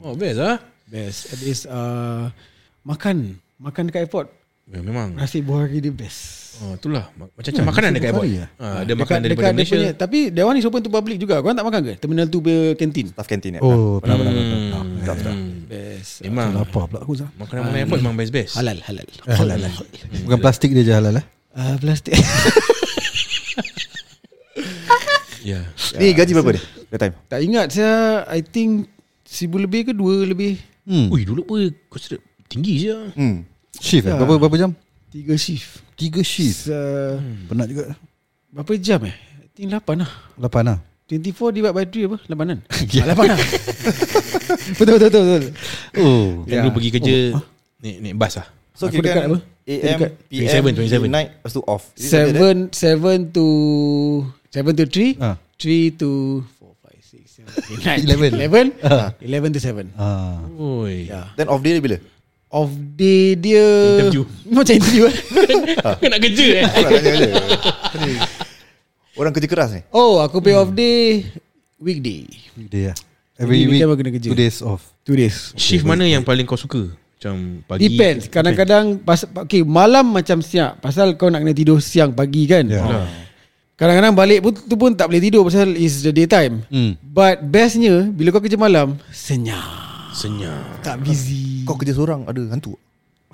[0.00, 0.56] Oh best lah.
[0.88, 1.20] Best.
[1.28, 2.32] At least uh,
[2.88, 3.36] Makan.
[3.60, 4.32] Makan dekat airport.
[4.64, 5.12] Ya, Memang.
[5.12, 7.10] Nasi buhari dia best Oh itulah.
[7.16, 9.74] Macam-macam makanan dekat airport Bukhari, ha, Ada makanan daripada dekat dia Malaysia.
[9.74, 11.34] punya, Tapi that one is open to public juga.
[11.38, 11.92] Korang tak makan ke?
[11.98, 13.06] Terminal 2 punya kantin?
[13.10, 14.38] Staff canteen eh Oh, Pernah pernah Hmm.
[14.38, 16.12] pernah Staff staff Best.
[16.22, 16.48] Memang.
[16.52, 17.28] Lapar pula aku sah.
[17.34, 19.06] Makanan-makanan airport memang best-best Halal Halal.
[19.08, 19.72] Eh, halal lah.
[20.22, 21.24] Bukan plastik dia je halal eh.
[21.52, 22.14] uh, Plastik.
[25.44, 25.60] Ya.
[26.00, 26.64] Ni gaji berapa dia?
[26.88, 27.14] That time?
[27.28, 28.88] Tak ingat saya I think
[29.20, 30.56] Seribu lebih ke dua lebih.
[30.84, 31.12] Hmm.
[31.12, 33.44] Ui dulu pun Consider tinggi je Hmm.
[33.74, 34.14] Shift Ya.
[34.14, 34.16] eh?
[34.16, 34.70] Berapa, berapa jam?
[35.14, 37.94] Tiga shift Tiga shift uh, Penat juga
[38.50, 42.34] Berapa jam eh I think 8 lah Lapan lah 24 divide by 3 apa 8
[42.34, 42.58] kan
[43.06, 43.38] ah, 8 lah
[44.78, 45.44] Betul betul betul, betul.
[46.00, 47.14] Oh Yang dulu pergi kerja
[47.78, 49.38] Naik, naik bas lah So Aku dekat apa?
[49.64, 49.98] AM.
[50.26, 51.06] PM, 27, 27.
[51.06, 52.74] night Lepas tu off Is it like that?
[52.74, 53.46] 7 7 to
[54.50, 55.36] 7 to 3 Ah.
[55.62, 56.10] 3 to
[56.58, 58.66] 4 5 6 7 Eleven.
[58.82, 60.42] 11 11 to 7 ah.
[60.58, 61.30] Oi Ya.
[61.38, 61.98] Then off day dia bila?
[62.54, 63.66] Off day dia
[63.98, 64.22] Interview.
[64.46, 65.10] Macam interview.
[65.50, 65.58] Eh
[65.98, 66.64] Kau nak kerja eh?
[66.70, 66.90] Nak
[69.18, 69.82] Orang kerja keras ni?
[69.90, 71.26] Oh aku pay off day
[71.82, 72.30] Weekday.
[72.54, 72.96] Weekday lah
[73.34, 74.28] Every Jadi week kena kerja.
[74.30, 74.94] Two days off.
[75.02, 75.50] Two days.
[75.58, 76.94] Shift mana yang paling kau suka?
[76.94, 78.30] Macam pagi Depends.
[78.30, 82.70] Kadang-kadang pas, okay, Malam macam siap Pasal kau nak kena tidur siang pagi kan?
[82.70, 82.86] Ya.
[82.86, 83.10] Alah.
[83.74, 86.62] Kadang-kadang balik pun tu pun tak boleh tidur Pasal is the daytime.
[86.70, 86.94] Hmm.
[87.02, 90.78] But bestnya Bila kau kerja malam Senyap Senyap.
[90.86, 91.66] Tak busy.
[91.66, 92.78] Kau kerja seorang Ada hantu?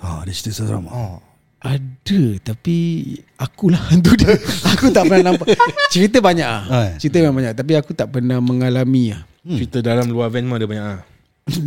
[0.01, 1.21] Ah, dia cerita seram Oh.
[1.61, 2.77] Ada Tapi
[3.37, 4.33] Akulah hantu dia.
[4.73, 5.53] Aku tak pernah nampak.
[5.93, 6.63] Cerita banyak ah.
[6.65, 6.97] Ah, eh.
[6.97, 9.21] Cerita memang banyak Tapi aku tak pernah mengalami ah.
[9.45, 11.01] Cerita dalam luar van mah ada banyak lah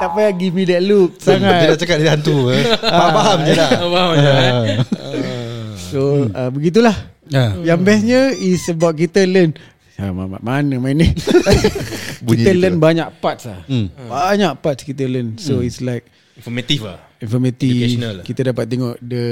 [0.00, 1.16] Tak payah give me that look.
[1.16, 1.78] Dia dah Sangat.
[1.80, 2.64] cakap dia hantu eh.
[3.16, 3.70] Faham je dah.
[3.80, 4.64] Faham je eh.
[5.88, 6.96] So uh, begitulah.
[7.30, 7.54] Ah.
[7.62, 9.54] Yang bestnya Is about kita learn
[10.00, 11.12] Ah, ma- ma- Mana main ni?
[12.24, 12.82] Bunyi Kita learn lah.
[12.82, 13.60] banyak parts lah.
[13.68, 13.92] Hmm.
[14.08, 15.36] Banyak parts kita learn.
[15.36, 16.96] So it's like Informatif lah.
[17.20, 17.68] Informative.
[17.68, 18.24] Educational lah.
[18.24, 19.24] Kita dapat tengok The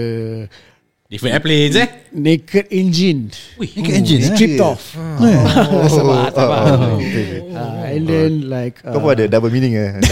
[1.08, 1.88] Different airplanes eh?
[2.12, 3.32] Naked engine.
[3.56, 4.28] Naked engine eh?
[4.28, 4.92] Stripped off.
[5.18, 6.60] Oh, Sabar, sabar.
[6.68, 9.96] oh, uh, And then like uh, Kau pun ada double meaning eh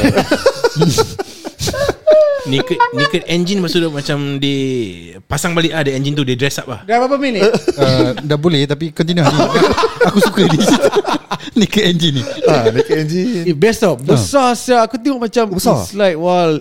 [2.47, 4.59] Naked, naked engine maksud dia macam Dia
[5.27, 7.43] Pasang balik ah Dia engine tu Dia dress up lah Dah berapa minit?
[7.75, 9.27] uh, Dah boleh tapi continue
[10.09, 10.59] Aku suka ni.
[11.59, 12.25] Naked engine ni?
[12.47, 13.51] Ah, Naked engine.
[13.51, 13.99] Eh, best tau.
[13.99, 15.83] Besar siap Aku tengok macam Besar?
[15.83, 16.55] It's like wow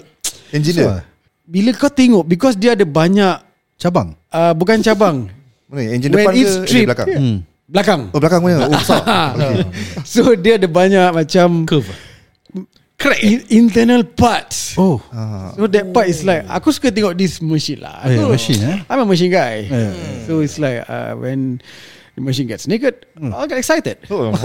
[0.49, 1.05] Engineer
[1.45, 3.45] Bila kau tengok Because dia ada banyak
[3.77, 4.17] Cabang?
[4.33, 5.27] Uh, Bukan cabang.
[5.69, 7.07] Mana engine When depan ke engine belakang?
[7.13, 7.37] Hmm.
[7.65, 8.01] Belakang.
[8.13, 8.57] Oh belakang punya?
[8.61, 9.01] Oh besar.
[9.33, 9.55] Okay.
[10.13, 11.89] So dia ada banyak macam Curve
[13.05, 14.73] Crack in, Internal parts.
[14.81, 14.97] Oh.
[15.13, 15.53] Ah.
[15.53, 18.01] So that part is like Aku suka tengok this machine lah.
[18.01, 18.77] Eh, Aku- machine, eh?
[18.89, 19.69] I'm a machine guy.
[19.69, 19.93] Eh.
[20.25, 21.61] So it's like uh, When
[22.15, 24.01] The machine gets naked I'll get excited.
[24.09, 24.33] Oh.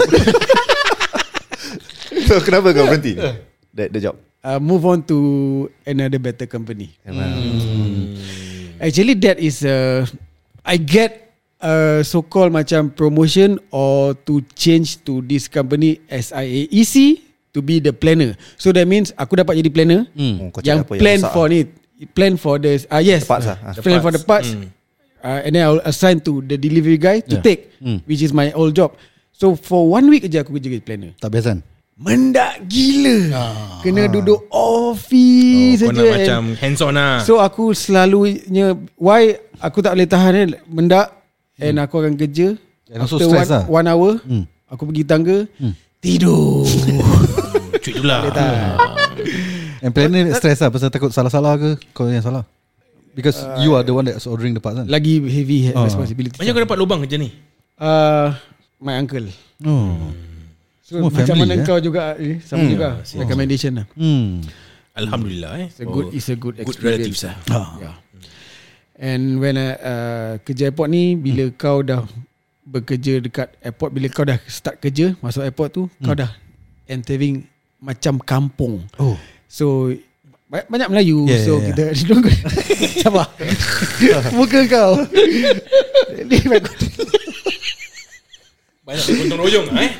[2.27, 3.15] So kenapa kau berhenti?
[3.75, 4.15] That the job?
[4.43, 5.17] Uh, Move on to
[5.87, 6.91] Another better company.
[8.79, 10.03] Actually that is uh,
[10.67, 11.31] I get
[11.63, 17.91] uh, so called macam promotion or to change to this company SIAEC to be the
[17.91, 18.33] planner.
[18.55, 20.01] So that means aku dapat jadi planner
[20.39, 21.31] Oh, kau yang plan besar?
[21.31, 21.67] for it.
[22.11, 23.45] Plan for the ah uh, yes, The parts.
[23.45, 23.57] Ah.
[23.77, 24.49] plan for the parts.
[25.21, 27.45] Uh, and then I'll assign to the delivery guy to Yeah.
[27.45, 28.01] take, Mm.
[28.03, 28.97] which is my old job.
[29.31, 31.11] So for one week aja aku kerja jadi planner.
[31.15, 31.61] Tak biasa
[31.93, 33.29] Mendak gila.
[33.85, 35.93] Kena duduk oh, office saja.
[35.93, 41.13] nak macam Hands on lah So aku selalunya Why aku tak boleh tahan ni Mendak
[41.61, 42.57] And aku akan kerja
[42.89, 43.63] And After stress one, lah.
[43.69, 44.49] one hour Hmm.
[44.65, 45.45] Aku pergi tangga
[46.01, 46.65] Tidur
[47.81, 48.29] Cuit tu lah.
[49.83, 51.69] And planner stress lah Pasal takut salah-salah ke?
[51.97, 52.45] Kau yang salah?
[53.11, 54.87] Because you are the one that's ordering the parts kan?
[54.87, 55.83] Lagi heavy Oh.
[55.83, 56.37] responsibility.
[56.39, 57.33] Macam kau dapat lubang kerja ni?
[57.75, 58.31] Uh,
[58.79, 59.27] My uncle.
[59.67, 60.13] Oh.
[60.85, 61.67] So Semua macam family, mana eh?
[61.67, 63.85] kau juga eh, Sama juga Recommendation lah.
[63.99, 64.45] Hmm.
[64.95, 65.67] Alhamdulillah eh.
[65.71, 66.99] It's a good It's a good Good experience.
[66.99, 67.69] relatives lah ah.
[67.79, 67.95] yeah.
[69.01, 71.57] And when uh, uh, kerja airport ni bila hmm.
[71.57, 72.05] kau dah
[72.61, 76.05] bekerja dekat airport bila kau dah start kerja masuk airport tu hmm.
[76.05, 76.29] kau dah
[76.85, 77.47] entering
[77.81, 78.85] macam kampung.
[79.01, 79.17] Oh
[79.49, 79.91] So
[80.47, 83.01] ba- banyak Melayu Yeah, so yeah, kita yeah.
[83.03, 83.27] sabar.
[84.37, 85.01] Muka kau.
[86.23, 86.37] Ni
[88.81, 89.91] Banyak gotong royong lah eh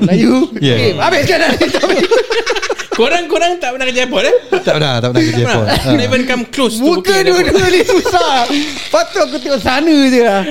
[0.00, 0.48] Melayu.
[0.58, 0.78] Yeah.
[0.80, 1.52] Eh, habiskan dah.
[2.96, 6.06] Korang-korang tak pernah kerja airport eh Tak pernah Tak pernah kerja Tak airport pernah Not
[6.08, 8.48] even come close to Muka dua-dua ni susah.
[8.88, 10.42] Patut aku tengok sana je lah.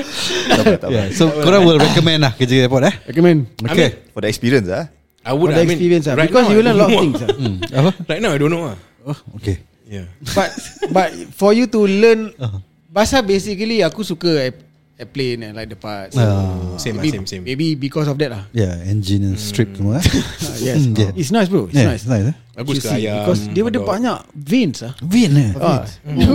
[0.45, 0.93] Tak apa, tak apa.
[1.01, 1.05] yeah.
[1.09, 3.49] So korang will recommend lah Kerja airport eh Recommend.
[3.65, 4.85] Okay For the experience ah.
[5.25, 6.15] I would For I mean, experience lah.
[6.15, 7.29] right Because now, you learn a lot of things ah.
[7.41, 7.57] hmm.
[7.73, 8.77] Apa Right now I don't know ah.
[9.03, 10.53] Oh okay Yeah But
[10.93, 12.61] but for you to learn Uh-huh.
[12.89, 14.63] Pasal basically aku suka air-
[14.95, 16.15] airplane and like the parts.
[16.15, 16.79] Ah.
[16.79, 18.43] Same maybe, same same Maybe because of that lah.
[18.55, 20.05] Yeah engine and strip semua eh
[20.47, 20.79] Ah, yes.
[20.85, 21.11] Hmm, yeah.
[21.19, 21.67] It's nice bro.
[21.67, 22.05] It's Yeah nice.
[22.05, 24.93] it's nice eh Bagus ke see, ayam Because dia ada banyak veins ah.
[25.03, 25.83] Vin eh Ah.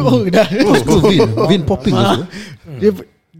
[0.04, 0.44] Oh dah.
[0.68, 2.26] Oh, oh Vin Vin popping Ah.
[2.76, 2.90] Dia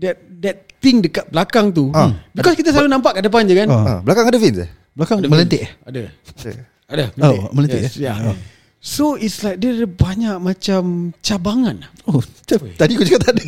[0.01, 1.93] that that thing dekat belakang tu.
[1.93, 2.17] Ah.
[2.33, 3.69] Because kita selalu nampak kat depan je kan.
[3.69, 3.85] Ah.
[3.85, 4.71] Ah, belakang ada fins eh?
[4.95, 6.01] Belakang Ada melentik eh Ada.
[6.37, 6.55] Okay.
[6.91, 7.05] Ada.
[7.23, 8.11] Oh, melentik, Yes, eh?
[8.11, 8.19] yeah.
[8.35, 8.37] Oh.
[8.81, 11.85] So it's like dia ada banyak macam cabangan.
[12.09, 13.43] Oh Tadi kau cakap tak ada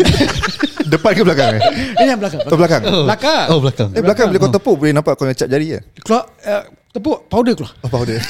[0.93, 1.63] Depan ke belakang eh?
[2.05, 2.41] Ini yang belakang.
[2.45, 2.83] Oh belakang.
[2.85, 3.47] Belakang.
[3.49, 5.81] Oh belakang Eh belakang bila kau tepuk boleh nampak kau punya cap jari ya.
[6.05, 6.63] Keluar uh,
[6.93, 7.73] tepuk powder keluar.
[7.81, 8.21] Oh powder.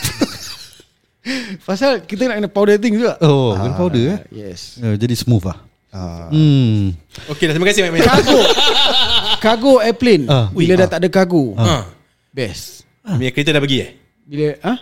[1.68, 3.18] Pasal kita nak kena powder thing juga.
[3.18, 4.18] Oh, guna powder eh.
[4.30, 4.78] Yes.
[4.78, 5.58] Uh, jadi smooth lah.
[5.92, 6.30] Ah.
[6.30, 6.94] Hmm.
[7.28, 8.38] Okay dah terima kasih Mek Cargo.
[9.44, 10.24] cargo airplane.
[10.30, 10.48] Ah.
[10.54, 11.52] Bila dah tak ada cargo.
[11.58, 11.90] ha.
[12.30, 12.86] Best.
[13.02, 13.90] Punya kereta dah pergi eh
[14.22, 14.78] Bila ah?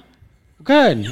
[0.61, 0.95] Bukan.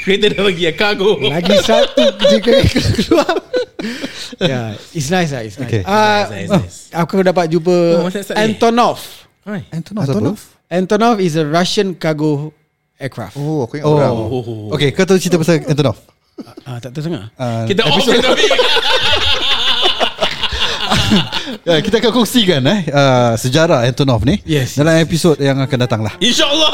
[0.00, 3.32] Kereta dah pergi eh Cargo Lagi satu jika keluar.
[4.40, 5.40] yeah, it's nice lah.
[5.44, 5.68] It's nice.
[5.68, 5.82] Okay.
[5.84, 6.78] Ah, Nice, nice, nice.
[6.92, 8.08] Aku dapat jumpa Oh?
[8.36, 9.00] Antonov.
[9.44, 9.64] Hai.
[9.72, 10.32] Antonov siapa?
[10.68, 12.52] Antonov is a Russian cargo
[13.00, 13.40] aircraft.
[13.40, 14.12] Oh, aku ingat orang.
[14.12, 14.72] Oh.
[14.76, 15.96] Okay, kau tahu cerita pasal Antonov?
[16.64, 17.28] Ah, tak tahu sangat.
[17.36, 18.16] Uh, Kita off uh,
[21.64, 24.80] kita akan kongsikan eh uh, sejarah Antonov ni Yes.
[24.80, 26.16] dalam episod yang akan datang lah.
[26.18, 26.72] InsyaAllah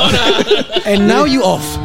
[0.87, 1.67] And now you off.